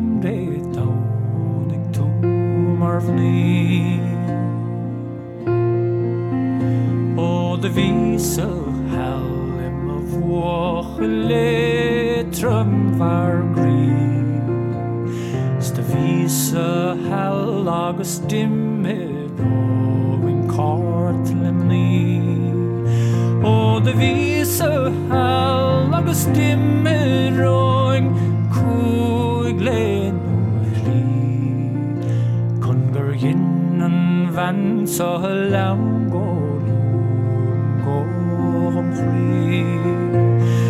o 7.16 7.56
de 7.56 7.68
letrum 11.30 12.98
var 12.98 13.42
grin 13.54 14.40
Sta 15.60 15.82
vise 15.92 16.96
hellag 17.08 18.00
og 18.00 18.06
stimme 18.06 18.96
på 19.38 20.28
en 20.28 20.42
kartlemni 20.48 22.20
Og 23.44 23.84
det 23.84 23.94
vise 24.00 24.70
hellag 25.12 26.08
og 26.08 26.16
stimme 26.16 26.96
råing 27.38 28.10
Koglen 28.54 30.20
og 30.34 30.84
ri. 30.84 31.02
Konger 32.64 33.12
gjennom 33.22 33.98
vann 34.36 34.86
så 34.86 35.18
lang 35.52 36.10
går 36.12 36.62
Går 37.84 38.78
omkring 38.84 40.09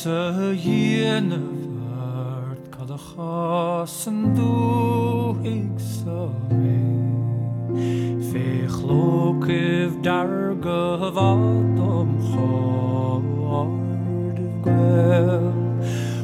Sa 0.00 0.32
dhéana 0.32 1.36
bhart 1.76 2.64
cad 2.72 2.90
a 2.90 2.96
chasan 2.96 4.32
dúigh 4.32 5.76
sa 5.76 6.20
mé 6.56 6.80
Féchlócih 8.30 9.92
dar 10.00 10.56
go 10.64 11.12
bhdom 11.16 12.10
cháardh 12.30 13.20
gwel 14.64 15.52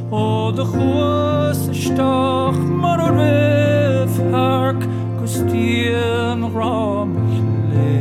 ó 0.08 0.24
de 0.56 0.64
chuas 0.72 1.60
isteach 1.68 2.60
mar 2.80 3.00
a 3.08 3.12
rih 3.18 4.16
harc 4.32 4.80
gostíon 5.20 6.40
rám 6.56 7.12
le 7.70 7.94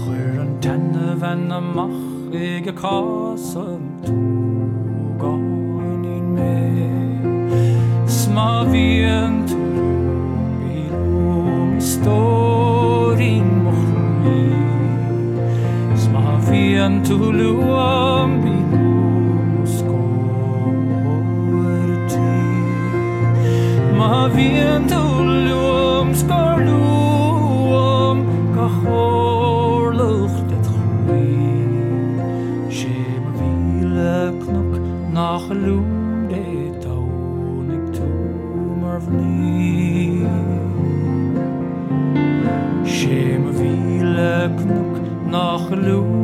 chuir 0.00 0.34
an 0.40 0.52
tenne 0.64 1.08
bhe 1.20 1.32
amach 1.60 2.00
ag 2.32 2.66
a 2.72 2.74
cásan 2.84 3.91
preasma 8.32 8.62
vientului 8.70 9.60
istorii 11.76 13.42
mohnii, 13.62 14.54
preasma 15.86 16.40
vientului 16.50 17.56
bhní 39.08 40.22
sé 42.84 43.38
a 43.38 43.50
víle 43.52 44.54
knok 44.56 46.21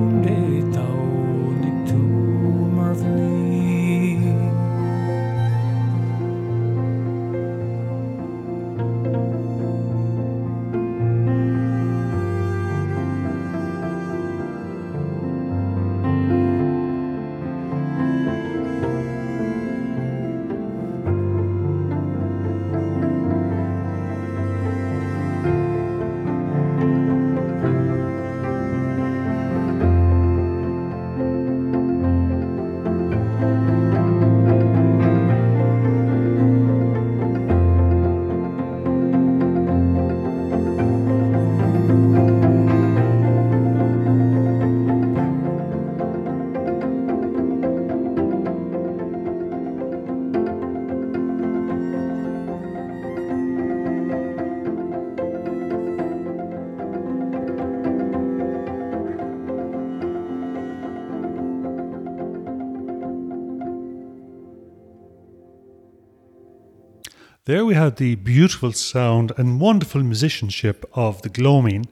There 67.48 67.64
we 67.64 67.76
had 67.76 67.96
the 67.96 68.14
beautiful 68.16 68.72
sound 68.72 69.32
and 69.38 69.58
wonderful 69.58 70.02
musicianship 70.02 70.84
of 70.92 71.22
the 71.22 71.30
Gloaming, 71.30 71.86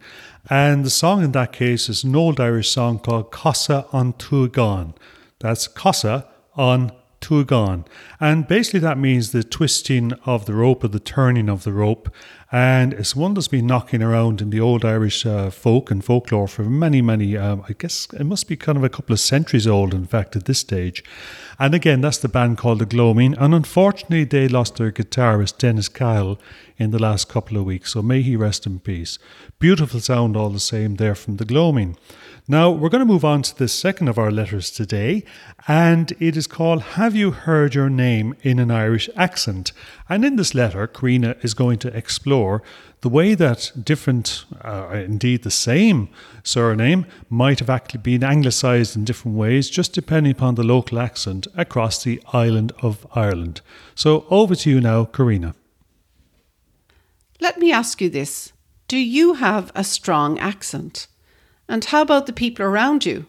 and 0.51 0.85
the 0.85 0.91
song 0.91 1.25
in 1.25 1.33
that 1.33 1.55
case 1.55 1.89
is 1.89 2.05
an 2.05 2.15
old 2.15 2.39
Irish 2.39 2.69
song 2.69 2.99
called 2.99 3.33
Cossa 3.33 3.87
on. 4.59 4.93
That's 5.39 5.67
Cossa 5.67 6.27
on 6.57 6.93
Tuagan. 7.21 7.87
And 8.21 8.47
basically 8.47 8.81
that 8.81 8.99
means 8.99 9.33
the 9.33 9.43
twisting 9.43 10.13
of 10.25 10.47
the 10.47 10.55
rope 10.55 10.85
or 10.85 10.89
the 10.89 11.01
turning 11.01 11.49
of 11.49 11.65
the 11.65 11.73
rope. 11.73 12.09
And 12.53 12.93
it's 12.93 13.17
one 13.17 13.35
that's 13.35 13.49
been 13.49 13.67
knocking 13.67 14.03
around 14.03 14.41
in 14.41 14.51
the 14.51 14.61
old 14.61 14.85
Irish 14.85 15.27
uh, 15.27 15.51
folk 15.51 15.91
and 15.91 16.05
folklore 16.05 16.47
for 16.47 16.63
many, 16.63 17.03
many, 17.03 17.37
um, 17.37 17.65
I 17.69 17.73
guess 17.73 18.07
it 18.13 18.25
must 18.25 18.47
be 18.47 18.57
kind 18.57 18.79
of 18.79 18.85
a 18.85 18.89
couple 18.89 19.13
of 19.13 19.21
centuries 19.21 19.67
old, 19.67 19.93
in 19.93 20.07
fact, 20.07 20.37
at 20.37 20.45
this 20.45 20.61
stage. 20.61 21.03
And 21.59 21.75
again, 21.75 22.03
that's 22.03 22.19
the 22.19 22.29
band 22.29 22.59
called 22.59 22.79
The 22.79 22.87
Gloaming. 22.87 23.35
And 23.37 23.53
unfortunately, 23.53 24.25
they 24.25 24.47
lost 24.47 24.77
their 24.77 24.93
guitarist, 24.93 25.59
Dennis 25.59 25.89
Cahill, 25.89 26.39
in 26.77 26.93
the 26.93 27.01
last 27.01 27.29
couple 27.29 27.57
of 27.57 27.65
weeks. 27.65 27.95
So 27.95 28.03
may 28.03 28.23
he 28.23 28.37
rest 28.37 28.67
in 28.67 28.79
peace. 28.79 29.19
Beautiful 29.59 30.01
sound, 30.01 30.37
all 30.37 30.51
the 30.51 30.61
same, 30.61 30.97
there 30.97 31.15
from 31.15 31.39
The 31.39 31.45
Gloaming. 31.45 31.97
Now, 32.49 32.71
we're 32.71 32.91
going 32.91 33.01
to 33.01 33.13
move 33.13 33.25
on 33.25 33.43
to 33.43 33.59
the 33.59 33.67
second 33.67 34.07
of 34.07 34.19
our 34.19 34.31
letters 34.31 34.71
today, 34.71 35.25
and 35.67 36.13
it 36.21 36.37
is 36.37 36.47
called 36.47 36.81
Have 36.95 37.17
You 37.17 37.33
Heard 37.33 37.75
Your 37.75 37.91
Name 37.91 38.37
in 38.43 38.61
an 38.61 38.71
Irish 38.71 39.11
Accent? 39.17 39.73
And 40.09 40.25
in 40.25 40.37
this 40.37 40.55
letter, 40.55 40.87
Carina 40.87 41.35
is 41.43 41.55
going 41.55 41.81
to 41.81 41.97
explore 41.97 42.63
the 43.01 43.09
way 43.09 43.35
that 43.35 43.73
different, 43.83 44.45
uh, 44.63 44.91
indeed 44.93 45.43
the 45.43 45.51
same 45.51 46.09
surname, 46.45 47.07
might 47.29 47.59
have 47.59 47.69
actually 47.69 48.03
been 48.03 48.23
anglicised 48.23 48.95
in 48.95 49.05
different 49.05 49.37
ways, 49.37 49.69
just 49.69 49.93
depending 49.93 50.31
upon 50.31 50.55
the 50.55 50.63
local 50.63 51.01
accent 51.01 51.49
across 51.57 52.05
the 52.05 52.23
island 52.33 52.73
of 52.81 53.05
Ireland. 53.13 53.61
So 53.97 54.25
over 54.31 54.55
to 54.55 54.71
you 54.71 54.81
now, 54.81 55.05
Carina. 55.05 55.57
Let 57.41 57.59
me 57.59 57.73
ask 57.73 58.01
you 58.01 58.09
this 58.09 58.53
Do 58.87 58.99
you 58.99 59.35
have 59.35 59.73
a 59.75 59.83
strong 59.83 60.39
accent? 60.39 61.09
And 61.69 61.85
how 61.85 62.03
about 62.03 62.27
the 62.27 62.33
people 62.33 62.65
around 62.65 63.05
you? 63.05 63.27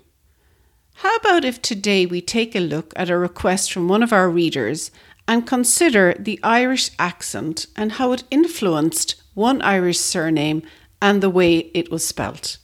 How 0.95 1.15
about 1.17 1.45
if 1.45 1.61
today 1.61 2.05
we 2.05 2.21
take 2.21 2.55
a 2.55 2.59
look 2.59 2.93
at 2.95 3.09
a 3.09 3.17
request 3.17 3.71
from 3.71 3.87
one 3.87 4.01
of 4.01 4.13
our 4.13 4.29
readers 4.29 4.91
and 5.27 5.45
consider 5.45 6.15
the 6.17 6.39
Irish 6.41 6.91
accent 6.97 7.67
and 7.75 7.93
how 7.93 8.13
it 8.13 8.23
influenced 8.31 9.15
one 9.33 9.61
Irish 9.61 9.99
surname 9.99 10.63
and 11.01 11.21
the 11.21 11.29
way 11.29 11.71
it 11.73 11.91
was 11.91 12.07
spelt? 12.07 12.57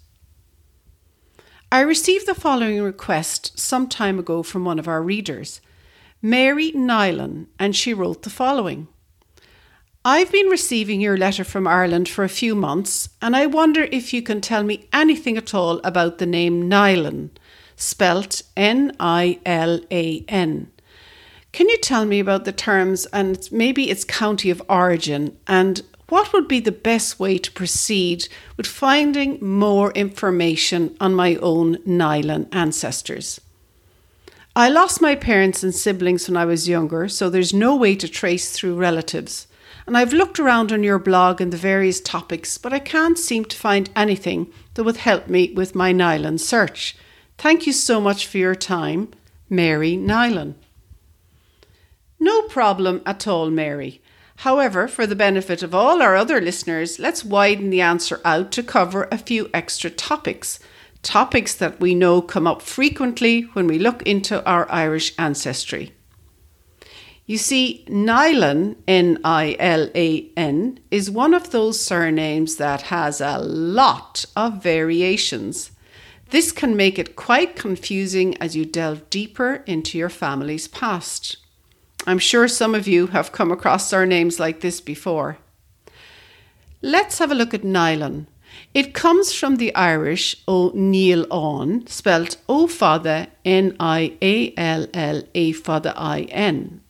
I 1.71 1.81
received 1.81 2.27
the 2.27 2.35
following 2.35 2.81
request 2.81 3.57
some 3.57 3.87
time 3.87 4.19
ago 4.19 4.43
from 4.43 4.63
one 4.63 4.77
of 4.77 4.87
our 4.87 5.01
readers, 5.01 5.59
Mary 6.21 6.71
Nylan, 6.71 7.47
and 7.57 7.75
she 7.75 7.93
wrote 7.93 8.21
the 8.21 8.29
following. 8.29 8.87
I've 10.05 10.33
been 10.33 10.47
receiving 10.47 10.99
your 10.99 11.15
letter 11.15 11.45
from 11.45 11.65
Ireland 11.65 12.09
for 12.09 12.25
a 12.25 12.29
few 12.29 12.55
months, 12.55 13.07
and 13.21 13.37
I 13.37 13.45
wonder 13.45 13.83
if 13.83 14.13
you 14.13 14.21
can 14.21 14.41
tell 14.41 14.61
me 14.61 14.85
anything 14.91 15.37
at 15.37 15.53
all 15.53 15.79
about 15.85 16.17
the 16.17 16.25
name 16.25 16.69
Nilan, 16.69 17.29
spelt 17.77 18.41
N 18.57 18.93
I 18.99 19.39
L 19.45 19.79
A 19.91 20.25
N. 20.27 20.69
Can 21.53 21.69
you 21.69 21.77
tell 21.77 22.03
me 22.03 22.19
about 22.19 22.43
the 22.43 22.51
terms 22.51 23.05
and 23.13 23.47
maybe 23.49 23.89
its 23.89 24.03
county 24.03 24.49
of 24.49 24.61
origin, 24.67 25.37
and 25.47 25.83
what 26.09 26.33
would 26.33 26.49
be 26.49 26.59
the 26.59 26.73
best 26.73 27.17
way 27.17 27.37
to 27.37 27.51
proceed 27.53 28.27
with 28.57 28.67
finding 28.67 29.41
more 29.41 29.93
information 29.93 30.97
on 30.99 31.15
my 31.15 31.35
own 31.35 31.77
Nilan 31.87 32.49
ancestors? 32.51 33.39
I 34.53 34.67
lost 34.67 35.01
my 35.01 35.15
parents 35.15 35.63
and 35.63 35.73
siblings 35.73 36.27
when 36.27 36.35
I 36.35 36.43
was 36.43 36.67
younger, 36.67 37.07
so 37.07 37.29
there's 37.29 37.53
no 37.53 37.73
way 37.73 37.95
to 37.95 38.09
trace 38.09 38.51
through 38.51 38.75
relatives. 38.75 39.47
And 39.85 39.97
I've 39.97 40.13
looked 40.13 40.39
around 40.39 40.71
on 40.71 40.83
your 40.83 40.99
blog 40.99 41.41
and 41.41 41.51
the 41.51 41.57
various 41.57 41.99
topics, 41.99 42.57
but 42.57 42.73
I 42.73 42.79
can't 42.79 43.19
seem 43.19 43.45
to 43.45 43.57
find 43.57 43.89
anything 43.95 44.51
that 44.75 44.83
would 44.83 44.97
help 44.97 45.27
me 45.27 45.51
with 45.53 45.75
my 45.75 45.93
Nylan 45.93 46.39
search. 46.39 46.95
Thank 47.37 47.67
you 47.67 47.73
so 47.73 47.99
much 47.99 48.25
for 48.27 48.37
your 48.37 48.55
time, 48.55 49.09
Mary 49.49 49.97
Nylan. 49.97 50.55
No 52.19 52.43
problem 52.43 53.01
at 53.05 53.27
all, 53.27 53.49
Mary. 53.49 54.01
However, 54.37 54.87
for 54.87 55.05
the 55.05 55.15
benefit 55.15 55.61
of 55.61 55.75
all 55.75 56.01
our 56.01 56.15
other 56.15 56.39
listeners, 56.39 56.99
let's 56.99 57.25
widen 57.25 57.69
the 57.69 57.81
answer 57.81 58.21
out 58.23 58.51
to 58.53 58.63
cover 58.63 59.07
a 59.11 59.17
few 59.17 59.49
extra 59.53 59.89
topics. 59.89 60.59
Topics 61.01 61.53
that 61.55 61.81
we 61.81 61.93
know 61.93 62.21
come 62.21 62.47
up 62.47 62.61
frequently 62.61 63.41
when 63.53 63.67
we 63.67 63.77
look 63.77 64.01
into 64.03 64.43
our 64.45 64.71
Irish 64.71 65.13
ancestry. 65.19 65.93
You 67.25 67.37
see, 67.37 67.85
Nilan, 67.87 68.75
N 68.85 69.17
I 69.23 69.55
L 69.57 69.89
A 69.95 70.29
N, 70.35 70.79
is 70.91 71.09
one 71.09 71.33
of 71.33 71.51
those 71.51 71.79
surnames 71.79 72.57
that 72.57 72.83
has 72.83 73.21
a 73.21 73.37
lot 73.37 74.25
of 74.35 74.61
variations. 74.61 75.71
This 76.31 76.51
can 76.51 76.75
make 76.75 76.99
it 76.99 77.15
quite 77.15 77.55
confusing 77.55 78.35
as 78.39 78.57
you 78.57 78.65
delve 78.65 79.09
deeper 79.09 79.63
into 79.65 79.97
your 79.97 80.09
family's 80.09 80.67
past. 80.67 81.37
I'm 82.05 82.19
sure 82.19 82.49
some 82.49 82.75
of 82.75 82.89
you 82.89 83.07
have 83.07 83.31
come 83.31 83.51
across 83.51 83.87
surnames 83.87 84.37
like 84.37 84.59
this 84.59 84.81
before. 84.81 85.37
Let's 86.81 87.19
have 87.19 87.31
a 87.31 87.35
look 87.35 87.53
at 87.53 87.61
Nilan. 87.61 88.25
It 88.73 88.93
comes 88.93 89.31
from 89.31 89.55
the 89.55 89.73
Irish 89.73 90.35
O'Neill 90.45 91.25
on, 91.31 91.87
spelt 91.87 92.35
O 92.49 92.67
Father 92.67 93.27
N 93.45 93.77
I 93.79 94.17
A 94.21 94.53
L 94.57 94.87
L 94.93 95.23
A 95.33 95.53
Father 95.53 95.93
I 95.95 96.23
N. 96.23 96.81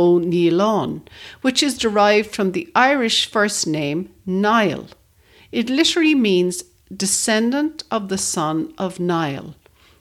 O'Neillon, 0.00 1.02
which 1.42 1.62
is 1.62 1.76
derived 1.76 2.34
from 2.34 2.52
the 2.52 2.68
Irish 2.74 3.30
first 3.30 3.66
name 3.66 4.08
Niall. 4.24 4.86
It 5.52 5.68
literally 5.68 6.14
means 6.14 6.64
descendant 6.94 7.84
of 7.90 8.08
the 8.08 8.16
son 8.16 8.72
of 8.78 8.98
Niall. 8.98 9.54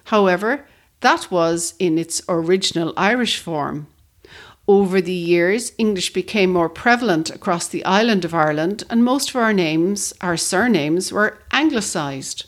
However, 0.06 0.66
that 1.02 1.30
was 1.30 1.74
in 1.80 1.98
its 1.98 2.22
original 2.30 2.94
Irish 2.96 3.40
form. 3.40 3.88
Over 4.68 5.02
the 5.02 5.22
years, 5.34 5.74
English 5.78 6.14
became 6.14 6.54
more 6.54 6.70
prevalent 6.70 7.30
across 7.30 7.68
the 7.68 7.84
island 7.84 8.24
of 8.24 8.34
Ireland, 8.34 8.84
and 8.90 9.04
most 9.04 9.30
of 9.30 9.36
our 9.36 9.54
names, 9.54 10.14
our 10.22 10.38
surnames, 10.38 11.12
were 11.12 11.40
anglicised. 11.52 12.46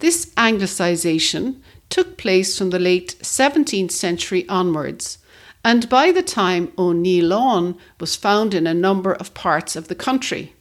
This 0.00 0.26
anglicisation 0.36 1.60
took 1.88 2.16
place 2.16 2.58
from 2.58 2.70
the 2.70 2.78
late 2.78 3.16
17th 3.22 3.92
century 3.92 4.48
onwards 4.48 5.18
and 5.64 5.88
by 5.88 6.12
the 6.12 6.22
time 6.22 6.70
O'Neillon 6.78 7.76
was 7.98 8.14
found 8.14 8.52
in 8.52 8.66
a 8.66 8.74
number 8.74 9.14
of 9.14 9.32
parts 9.32 9.74
of 9.74 9.88
the 9.88 9.94
country. 9.94 10.54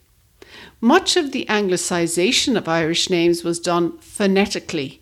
Much 0.79 1.17
of 1.17 1.31
the 1.31 1.45
anglicisation 1.49 2.57
of 2.57 2.67
Irish 2.67 3.09
names 3.09 3.43
was 3.43 3.59
done 3.59 3.97
phonetically, 3.99 5.01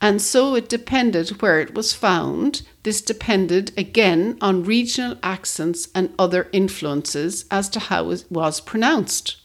and 0.00 0.20
so 0.20 0.54
it 0.54 0.68
depended 0.68 1.40
where 1.40 1.60
it 1.60 1.74
was 1.74 1.92
found. 1.92 2.62
This 2.82 3.00
depended 3.00 3.72
again 3.78 4.36
on 4.40 4.64
regional 4.64 5.16
accents 5.22 5.88
and 5.94 6.12
other 6.18 6.48
influences 6.52 7.44
as 7.50 7.68
to 7.70 7.80
how 7.80 8.10
it 8.10 8.24
was 8.30 8.60
pronounced. 8.60 9.36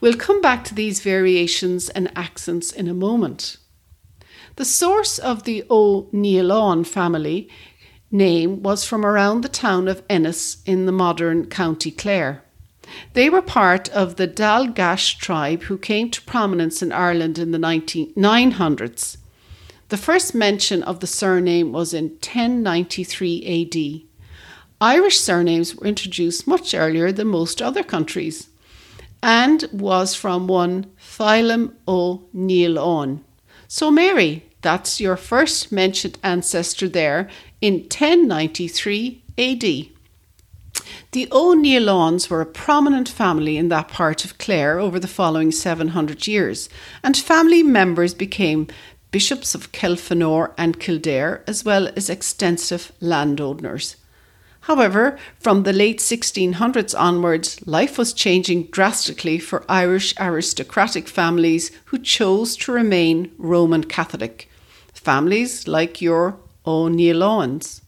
We'll 0.00 0.14
come 0.14 0.40
back 0.40 0.64
to 0.64 0.74
these 0.74 1.00
variations 1.00 1.88
and 1.90 2.10
accents 2.16 2.72
in 2.72 2.88
a 2.88 2.94
moment. 2.94 3.58
The 4.56 4.64
source 4.64 5.18
of 5.18 5.44
the 5.44 5.64
O'Neillon 5.70 6.84
family 6.84 7.48
name 8.10 8.62
was 8.62 8.84
from 8.84 9.04
around 9.04 9.42
the 9.42 9.48
town 9.48 9.88
of 9.88 10.02
Ennis 10.08 10.58
in 10.64 10.86
the 10.86 10.92
modern 10.92 11.46
County 11.46 11.90
Clare. 11.90 12.42
They 13.12 13.28
were 13.28 13.42
part 13.42 13.88
of 13.90 14.16
the 14.16 14.26
Dalgash 14.26 15.18
tribe 15.18 15.64
who 15.64 15.76
came 15.76 16.10
to 16.10 16.22
prominence 16.22 16.82
in 16.82 16.90
Ireland 16.92 17.38
in 17.38 17.50
the 17.50 17.58
900s. 17.58 19.16
The 19.88 19.96
first 19.96 20.34
mention 20.34 20.82
of 20.82 21.00
the 21.00 21.06
surname 21.06 21.72
was 21.72 21.94
in 21.94 22.10
1093 22.10 24.02
AD. 24.02 24.08
Irish 24.80 25.18
surnames 25.18 25.74
were 25.74 25.86
introduced 25.86 26.46
much 26.46 26.74
earlier 26.74 27.10
than 27.10 27.28
most 27.28 27.60
other 27.60 27.82
countries 27.82 28.48
and 29.22 29.68
was 29.72 30.14
from 30.14 30.46
one 30.46 30.86
Philem 30.96 31.74
O'Neill 31.86 33.20
So, 33.66 33.90
Mary, 33.90 34.47
that's 34.60 35.00
your 35.00 35.16
first 35.16 35.70
mentioned 35.70 36.18
ancestor 36.22 36.88
there 36.88 37.28
in 37.60 37.80
1093 37.80 39.22
AD. 39.38 39.62
The 41.12 41.28
O'Neillons 41.32 42.28
were 42.28 42.40
a 42.40 42.46
prominent 42.46 43.08
family 43.08 43.56
in 43.56 43.68
that 43.68 43.88
part 43.88 44.24
of 44.24 44.38
Clare 44.38 44.78
over 44.78 44.98
the 44.98 45.08
following 45.08 45.50
700 45.50 46.26
years, 46.26 46.68
and 47.02 47.16
family 47.16 47.62
members 47.62 48.14
became 48.14 48.68
bishops 49.10 49.54
of 49.54 49.72
Kilfenora 49.72 50.52
and 50.58 50.78
Kildare, 50.78 51.42
as 51.46 51.64
well 51.64 51.88
as 51.96 52.10
extensive 52.10 52.92
landowners. 53.00 53.96
However, 54.68 55.18
from 55.40 55.62
the 55.62 55.72
late 55.72 55.98
1600s 55.98 56.94
onwards, 56.94 57.66
life 57.66 57.96
was 57.96 58.12
changing 58.12 58.64
drastically 58.64 59.38
for 59.38 59.64
Irish 59.66 60.12
aristocratic 60.20 61.08
families 61.08 61.70
who 61.86 61.98
chose 61.98 62.54
to 62.58 62.72
remain 62.72 63.32
Roman 63.38 63.84
Catholic. 63.84 64.50
Families 64.92 65.66
like 65.66 66.02
your 66.02 66.36
O'Neillons. 66.66 67.80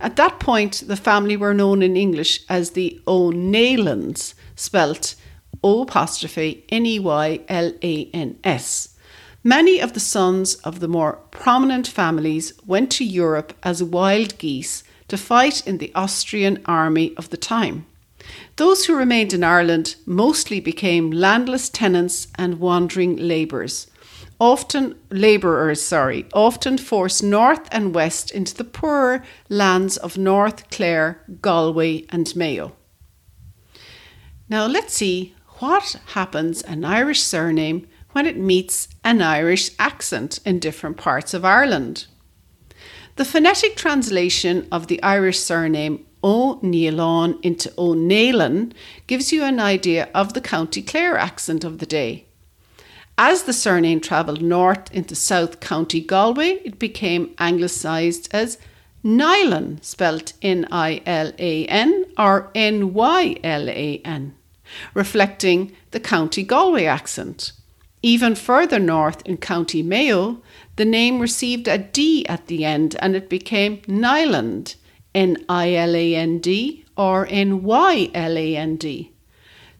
At 0.00 0.16
that 0.16 0.40
point, 0.40 0.82
the 0.88 0.96
family 0.96 1.36
were 1.36 1.54
known 1.54 1.80
in 1.80 1.96
English 1.96 2.40
as 2.48 2.70
the 2.70 3.00
O'Neylans, 3.06 4.34
spelt 4.56 5.14
O 5.62 5.82
apostrophe 5.82 6.64
N 6.70 6.86
E 6.86 6.98
Y 6.98 7.40
L 7.48 7.72
A 7.84 8.10
N 8.12 8.36
S. 8.42 8.96
Many 9.44 9.80
of 9.80 9.92
the 9.92 10.00
sons 10.00 10.56
of 10.56 10.80
the 10.80 10.88
more 10.88 11.20
prominent 11.30 11.86
families 11.86 12.52
went 12.66 12.90
to 12.90 13.04
Europe 13.04 13.52
as 13.62 13.80
wild 13.80 14.38
geese 14.38 14.82
to 15.08 15.16
fight 15.16 15.66
in 15.66 15.78
the 15.78 15.92
Austrian 15.94 16.62
army 16.66 17.14
of 17.16 17.30
the 17.30 17.36
time. 17.36 17.86
Those 18.56 18.86
who 18.86 18.96
remained 18.96 19.32
in 19.32 19.44
Ireland 19.44 19.96
mostly 20.04 20.60
became 20.60 21.10
landless 21.10 21.68
tenants 21.68 22.28
and 22.34 22.58
wandering 22.58 23.16
labourers, 23.16 23.86
often 24.40 24.94
labourers, 25.10 25.80
sorry, 25.80 26.26
often 26.32 26.78
forced 26.78 27.22
north 27.22 27.68
and 27.70 27.94
west 27.94 28.30
into 28.30 28.54
the 28.54 28.64
poorer 28.64 29.22
lands 29.48 29.96
of 29.96 30.18
North 30.18 30.70
Clare, 30.70 31.22
Galway, 31.40 32.04
and 32.10 32.34
Mayo. 32.36 32.76
Now 34.48 34.66
let's 34.66 34.94
see 34.94 35.34
what 35.58 36.00
happens 36.08 36.62
an 36.62 36.84
Irish 36.84 37.22
surname 37.22 37.86
when 38.12 38.26
it 38.26 38.36
meets 38.36 38.88
an 39.04 39.22
Irish 39.22 39.70
accent 39.78 40.40
in 40.44 40.58
different 40.58 40.96
parts 40.96 41.34
of 41.34 41.44
Ireland. 41.44 42.06
The 43.16 43.24
phonetic 43.24 43.76
translation 43.76 44.68
of 44.70 44.88
the 44.88 45.02
Irish 45.02 45.38
surname 45.38 46.04
O'Neillán 46.22 47.42
into 47.42 47.72
O'Neilan 47.78 48.72
gives 49.06 49.32
you 49.32 49.42
an 49.42 49.58
idea 49.58 50.10
of 50.14 50.34
the 50.34 50.42
County 50.42 50.82
Clare 50.82 51.16
accent 51.16 51.64
of 51.64 51.78
the 51.78 51.86
day. 51.86 52.26
As 53.16 53.44
the 53.44 53.54
surname 53.54 54.00
travelled 54.00 54.42
north 54.42 54.92
into 54.92 55.14
South 55.14 55.60
County 55.60 56.02
Galway, 56.02 56.60
it 56.62 56.78
became 56.78 57.34
anglicised 57.38 58.28
as 58.32 58.58
Nylan, 59.02 59.82
spelt 59.82 60.34
N 60.42 60.68
I 60.70 61.00
L 61.06 61.32
A 61.38 61.64
N 61.66 62.04
or 62.18 62.50
N 62.54 62.92
Y 62.92 63.36
L 63.42 63.70
A 63.70 64.02
N, 64.04 64.34
reflecting 64.92 65.72
the 65.92 66.00
County 66.00 66.42
Galway 66.42 66.84
accent. 66.84 67.52
Even 68.02 68.34
further 68.34 68.78
north 68.78 69.22
in 69.24 69.38
County 69.38 69.82
Mayo, 69.82 70.42
the 70.76 70.84
name 70.84 71.18
received 71.20 71.68
a 71.68 71.78
D 71.78 72.26
at 72.26 72.46
the 72.46 72.64
end 72.64 72.96
and 73.00 73.16
it 73.16 73.28
became 73.28 73.82
Nyland, 73.86 74.76
N 75.14 75.44
I 75.48 75.74
L 75.74 75.96
A 75.96 76.14
N 76.14 76.38
D 76.38 76.84
or 76.96 77.26
N 77.30 77.62
Y 77.62 78.10
L 78.14 78.36
A 78.36 78.56
N 78.56 78.76
D. 78.76 79.12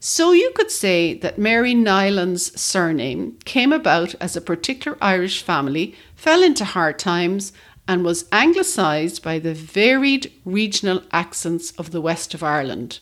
So 0.01 0.33
you 0.33 0.51
could 0.55 0.71
say 0.71 1.15
that 1.15 1.39
Mary 1.39 1.75
Nyland's 1.75 2.59
surname 2.61 3.39
came 3.45 3.73
about 3.73 4.15
as 4.21 4.37
a 4.37 4.41
particular 4.41 4.97
Irish 5.01 5.43
family 5.43 5.95
fell 6.15 6.43
into 6.43 6.65
hard 6.65 6.99
times 6.99 7.53
and 7.89 8.05
was 8.05 8.29
anglicised 8.33 9.23
by 9.23 9.39
the 9.39 9.55
varied 9.55 10.33
regional 10.45 11.03
accents 11.13 11.71
of 11.73 11.91
the 11.91 12.01
west 12.01 12.35
of 12.35 12.43
Ireland. 12.43 13.01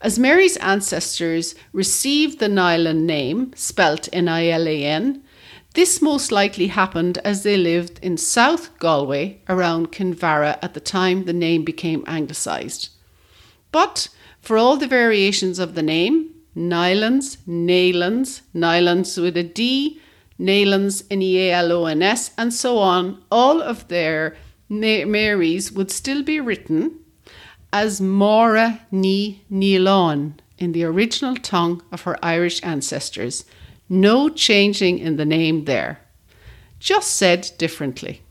As 0.00 0.18
Mary's 0.18 0.56
ancestors 0.58 1.54
received 1.72 2.38
the 2.38 2.46
Nilan 2.46 3.02
name, 3.02 3.52
spelt 3.56 4.08
N 4.12 4.28
I 4.28 4.48
L 4.48 4.68
A 4.68 4.84
N, 4.84 5.22
this 5.78 6.02
most 6.02 6.32
likely 6.32 6.66
happened 6.66 7.18
as 7.18 7.44
they 7.44 7.56
lived 7.56 8.00
in 8.02 8.16
South 8.16 8.76
Galway 8.80 9.40
around 9.48 9.92
Kinvara 9.92 10.58
at 10.60 10.74
the 10.74 10.80
time 10.80 11.24
the 11.24 11.32
name 11.32 11.62
became 11.62 12.02
anglicised. 12.08 12.88
But 13.70 14.08
for 14.40 14.58
all 14.58 14.76
the 14.76 14.88
variations 14.88 15.60
of 15.60 15.76
the 15.76 15.82
name, 15.84 16.34
Nylans, 16.56 17.36
Naylands, 17.46 18.40
Nylans 18.52 19.22
with 19.22 19.36
a 19.36 19.44
D, 19.44 20.00
Naylands, 20.36 21.04
N 21.12 21.22
E 21.22 21.48
A 21.48 21.52
L 21.52 21.70
O 21.70 21.86
N 21.86 22.02
S, 22.02 22.32
and 22.36 22.52
so 22.52 22.78
on, 22.78 23.22
all 23.30 23.62
of 23.62 23.86
their 23.86 24.36
Marys 24.68 25.70
would 25.70 25.92
still 25.92 26.24
be 26.24 26.40
written 26.40 26.98
as 27.72 28.00
Mora 28.00 28.80
Ni 28.90 29.44
Nilon 29.48 30.40
in 30.58 30.72
the 30.72 30.82
original 30.82 31.36
tongue 31.36 31.84
of 31.92 32.02
her 32.02 32.18
Irish 32.20 32.60
ancestors. 32.64 33.44
No 33.88 34.28
changing 34.28 34.98
in 34.98 35.16
the 35.16 35.24
name 35.24 35.64
there. 35.64 36.00
Just 36.78 37.16
said 37.16 37.50
differently. 37.58 38.22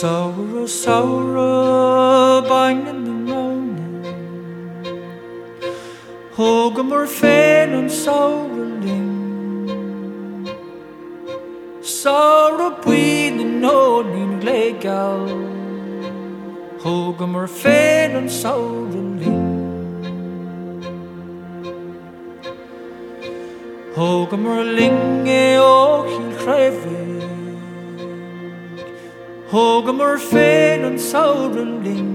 Sorrow, 0.00 0.64
sorrow, 0.64 2.40
banging 2.48 3.04
the 3.04 3.10
moaning. 3.10 4.02
Hogamur 6.32 7.06
fain 7.06 7.74
and 7.74 7.92
sorrowing. 7.92 9.10
Sorrow 11.82 12.70
bwyd 12.80 13.44
yn 13.44 13.68
o'n 13.72 14.08
i'n 14.22 14.32
legal. 14.48 15.28
Hogamur 16.80 17.44
fain 17.60 18.16
and 18.22 18.32
sorrowing. 18.32 19.36
Hogamur 24.00 24.64
linge 24.64 25.44
oh, 25.60 25.68
o 25.68 26.08
hi'n 26.08 26.32
crefydd. 29.50 29.52
Hogamur 29.52 30.18
féin 30.18 30.84
an 30.84 30.98
saoraling 30.98 32.10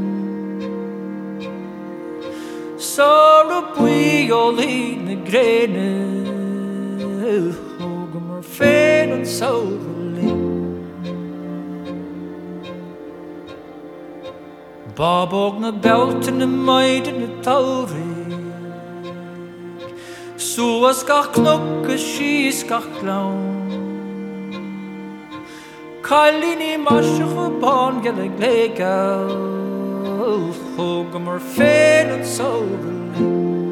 Sara 2.78 3.62
bui 3.76 4.32
ó 4.32 4.52
lí 4.52 4.96
na 5.04 5.16
gréine 5.28 5.90
Hogamur 7.80 8.42
féin 8.42 9.12
an 9.12 9.26
saoraling 9.26 10.44
Babog 14.96 15.60
na 15.60 15.72
belta 15.72 16.32
na 16.32 16.46
maidin 16.46 17.20
na 17.20 17.44
tauri 17.44 18.16
Suas 20.38 21.04
gach 21.04 21.34
knok 21.34 21.90
a 21.90 21.98
síos 21.98 22.64
gach 22.64 22.88
Chalíní 26.08 26.78
marse 26.78 27.18
chubáin 27.18 28.02
ge 28.04 28.12
le 28.12 28.28
léá 28.42 29.26
chugam 30.76 31.24
mar 31.26 31.40
féad 31.40 32.10
an 32.16 32.24
saoú. 32.36 33.65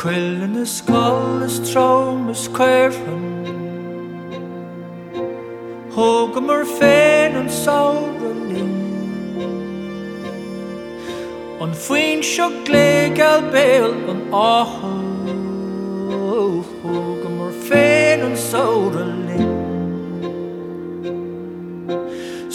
Quillen 0.00 0.56
is 0.56 0.78
skull 0.78 1.42
is 1.42 1.60
trom 1.60 2.30
is 2.30 2.48
queerhan 2.48 3.24
Hoga 5.92 6.40
mar 6.40 6.64
féin 6.64 7.36
an 7.40 7.50
saoire 7.56 8.30
lin 8.48 8.70
An 11.66 11.74
faoin 11.82 12.24
seo 12.30 12.48
légal 12.76 13.44
béal 13.52 13.92
an 14.14 14.22
áha 14.32 14.94
Hoga 16.86 17.28
mar 17.36 17.52
féin 17.68 18.24
an 18.30 18.36
saoire 18.46 19.04
lin 19.26 19.52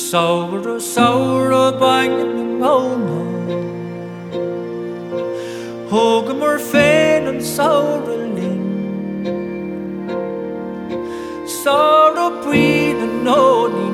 Saoire 0.08 0.80
saoire 0.82 1.64
bain 1.86 2.18
na 2.34 2.44
móna 2.66 3.22
Hoga 5.94 6.34
mar 6.44 6.58
féin 6.74 6.95
an 7.46 7.52
saoire 7.54 8.18
lin 8.38 8.64
Sara 11.48 12.30
breed 12.44 12.98
an 13.06 13.24
nó 13.24 13.68
ní 13.76 13.86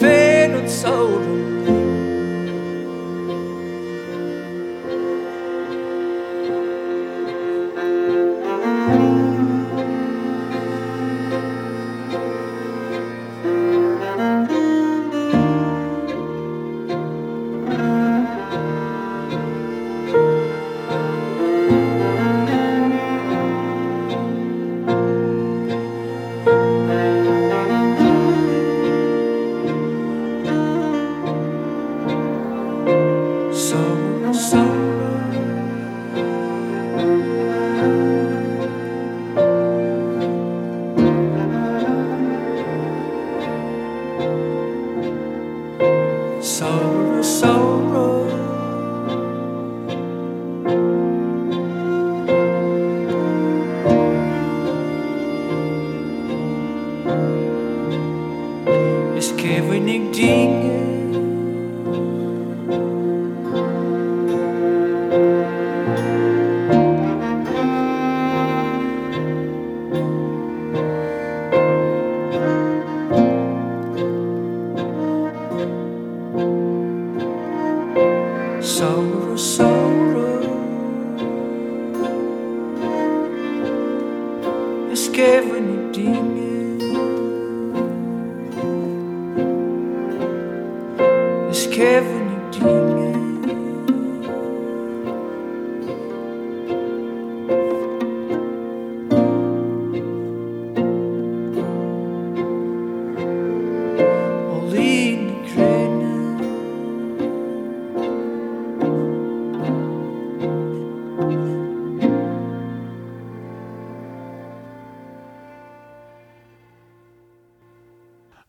légal 0.00 0.68
Hoga 0.68 1.18
mar 1.18 1.57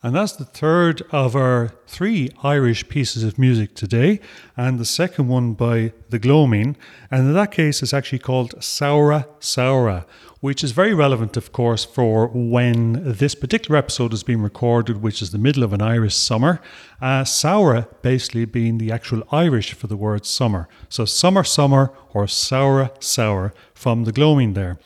And 0.09 0.15
that's 0.15 0.33
the 0.33 0.43
third 0.43 1.03
of 1.11 1.35
our 1.35 1.71
three 1.85 2.31
Irish 2.41 2.89
pieces 2.89 3.23
of 3.23 3.37
music 3.37 3.75
today, 3.75 4.19
and 4.57 4.79
the 4.79 4.83
second 4.83 5.27
one 5.27 5.53
by 5.53 5.93
The 6.09 6.17
Gloaming. 6.17 6.77
And 7.11 7.27
in 7.27 7.33
that 7.35 7.51
case, 7.51 7.83
it's 7.83 7.93
actually 7.93 8.17
called 8.17 8.55
Samhradh 8.55 9.27
Samhradh, 9.39 10.05
which 10.39 10.63
is 10.63 10.71
very 10.71 10.95
relevant, 10.95 11.37
of 11.37 11.51
course, 11.51 11.85
for 11.85 12.27
when 12.29 12.93
this 13.03 13.35
particular 13.35 13.77
episode 13.77 14.11
is 14.11 14.23
being 14.23 14.41
recorded, 14.41 15.03
which 15.03 15.21
is 15.21 15.29
the 15.29 15.37
middle 15.37 15.61
of 15.61 15.73
an 15.73 15.81
Irish 15.83 16.15
summer. 16.15 16.59
Uh, 16.99 17.21
Samhradh 17.21 18.01
basically 18.01 18.45
being 18.45 18.79
the 18.79 18.91
actual 18.91 19.21
Irish 19.31 19.73
for 19.73 19.85
the 19.85 19.95
word 19.95 20.25
summer. 20.25 20.67
So 20.89 21.05
summer, 21.05 21.43
summer, 21.43 21.93
or 22.15 22.25
Samhradh, 22.25 22.97
Samhradh 22.97 23.53
from 23.75 24.05
The 24.05 24.11
Gloaming 24.11 24.53
there. 24.53 24.79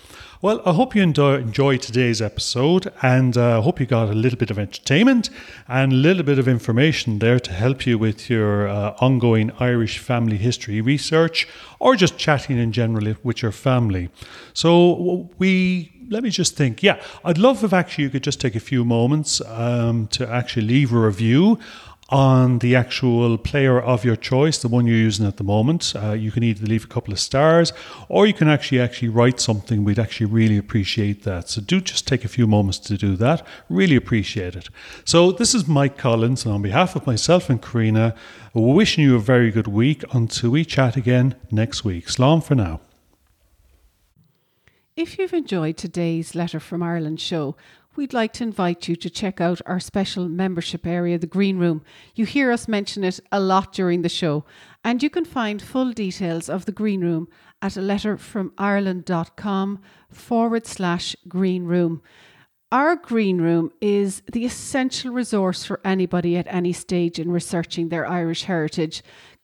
Well, 0.43 0.61
I 0.65 0.73
hope 0.73 0.93
you 0.93 1.01
enjoy, 1.01 1.77
today's 1.77 2.21
episode 2.21 2.91
and 3.01 3.37
I 3.37 3.53
uh, 3.53 3.61
hope 3.61 3.79
you 3.79 3.85
got 3.85 4.09
a 4.09 4.13
little 4.13 4.37
bit 4.37 4.51
of 4.51 4.59
entertainment 4.59 5.29
and 5.69 5.93
a 5.93 5.95
little 5.95 6.23
bit 6.23 6.37
of 6.37 6.49
information 6.49 7.19
there 7.19 7.39
to 7.39 7.53
help 7.53 7.85
you 7.85 7.97
with 7.97 8.29
your 8.29 8.67
uh, 8.67 8.93
ongoing 8.99 9.53
Irish 9.61 9.99
family 9.99 10.35
history 10.35 10.81
research 10.81 11.47
or 11.79 11.95
just 11.95 12.17
chatting 12.17 12.57
in 12.57 12.73
general 12.73 13.15
with 13.23 13.41
your 13.41 13.53
family. 13.53 14.09
So, 14.53 15.29
we 15.37 15.93
let 16.09 16.23
me 16.23 16.29
just 16.29 16.57
think. 16.57 16.83
Yeah, 16.83 17.01
I'd 17.23 17.37
love 17.37 17.63
if 17.63 17.71
actually 17.71 18.03
you 18.03 18.09
could 18.09 18.23
just 18.23 18.41
take 18.41 18.55
a 18.55 18.59
few 18.59 18.83
moments 18.83 19.39
um, 19.47 20.07
to 20.07 20.29
actually 20.29 20.67
leave 20.67 20.91
a 20.91 20.99
review 20.99 21.57
on 22.13 22.59
the 22.59 22.75
actual 22.75 23.39
player 23.39 23.81
of 23.81 24.05
your 24.05 24.15
choice, 24.15 24.59
the 24.59 24.67
one 24.67 24.85
you're 24.85 24.95
using 24.95 25.25
at 25.25 25.37
the 25.37 25.43
moment. 25.43 25.93
Uh, 25.95 26.11
you 26.11 26.31
can 26.31 26.43
either 26.43 26.63
leave 26.63 26.83
a 26.83 26.87
couple 26.87 27.11
of 27.11 27.19
stars 27.19 27.73
or 28.07 28.27
you 28.27 28.35
can 28.35 28.47
actually 28.47 28.79
actually 28.79 29.09
write 29.09 29.39
something. 29.39 29.83
We'd 29.83 29.97
actually 29.97 30.27
really 30.27 30.59
appreciate 30.59 31.23
that. 31.23 31.49
So 31.49 31.59
do 31.59 31.81
just 31.81 32.07
take 32.07 32.23
a 32.23 32.27
few 32.27 32.45
moments 32.45 32.77
to 32.79 32.97
do 32.97 33.15
that. 33.15 33.45
Really 33.67 33.95
appreciate 33.95 34.55
it. 34.55 34.69
So 35.05 35.31
this 35.31 35.55
is 35.55 35.67
Mike 35.67 35.97
Collins, 35.97 36.45
and 36.45 36.53
on 36.53 36.61
behalf 36.61 36.95
of 36.95 37.07
myself 37.07 37.49
and 37.49 37.59
Carina, 37.59 38.13
wishing 38.53 39.03
you 39.03 39.15
a 39.15 39.19
very 39.19 39.49
good 39.49 39.67
week 39.67 40.03
until 40.13 40.51
we 40.51 40.65
chat 40.65 40.95
again 40.95 41.33
next 41.49 41.83
week. 41.83 42.05
Slán 42.05 42.43
for 42.43 42.53
now. 42.53 42.79
If 44.95 45.17
you've 45.17 45.33
enjoyed 45.33 45.77
today's 45.77 46.35
Letter 46.35 46.59
from 46.59 46.83
Ireland 46.83 47.19
show, 47.19 47.55
we'd 47.95 48.13
like 48.13 48.33
to 48.33 48.43
invite 48.43 48.87
you 48.87 48.95
to 48.95 49.09
check 49.09 49.41
out 49.41 49.61
our 49.65 49.79
special 49.79 50.27
membership 50.27 50.85
area, 50.85 51.17
the 51.17 51.27
Green 51.27 51.57
Room. 51.57 51.83
You 52.15 52.25
hear 52.25 52.51
us 52.51 52.67
mention 52.67 53.03
it 53.03 53.19
a 53.31 53.39
lot 53.39 53.73
during 53.73 54.01
the 54.01 54.09
show, 54.09 54.45
and 54.83 55.01
you 55.01 55.09
can 55.09 55.25
find 55.25 55.61
full 55.61 55.91
details 55.91 56.49
of 56.49 56.65
the 56.65 56.71
Green 56.71 57.01
Room 57.01 57.27
at 57.61 57.77
a 57.77 57.81
letterfromireland.com 57.81 59.81
forward 60.09 60.67
slash 60.67 61.15
Green 61.27 61.65
Room. 61.65 62.01
Our 62.71 62.95
Green 62.95 63.39
Room 63.39 63.71
is 63.81 64.23
the 64.31 64.45
essential 64.45 65.13
resource 65.13 65.63
for 65.63 65.79
anybody 65.85 66.37
at 66.37 66.47
any 66.49 66.73
stage 66.73 67.19
in 67.19 67.29
researching 67.29 67.89
their 67.89 68.07
Irish 68.07 68.45
heritage 68.45 69.03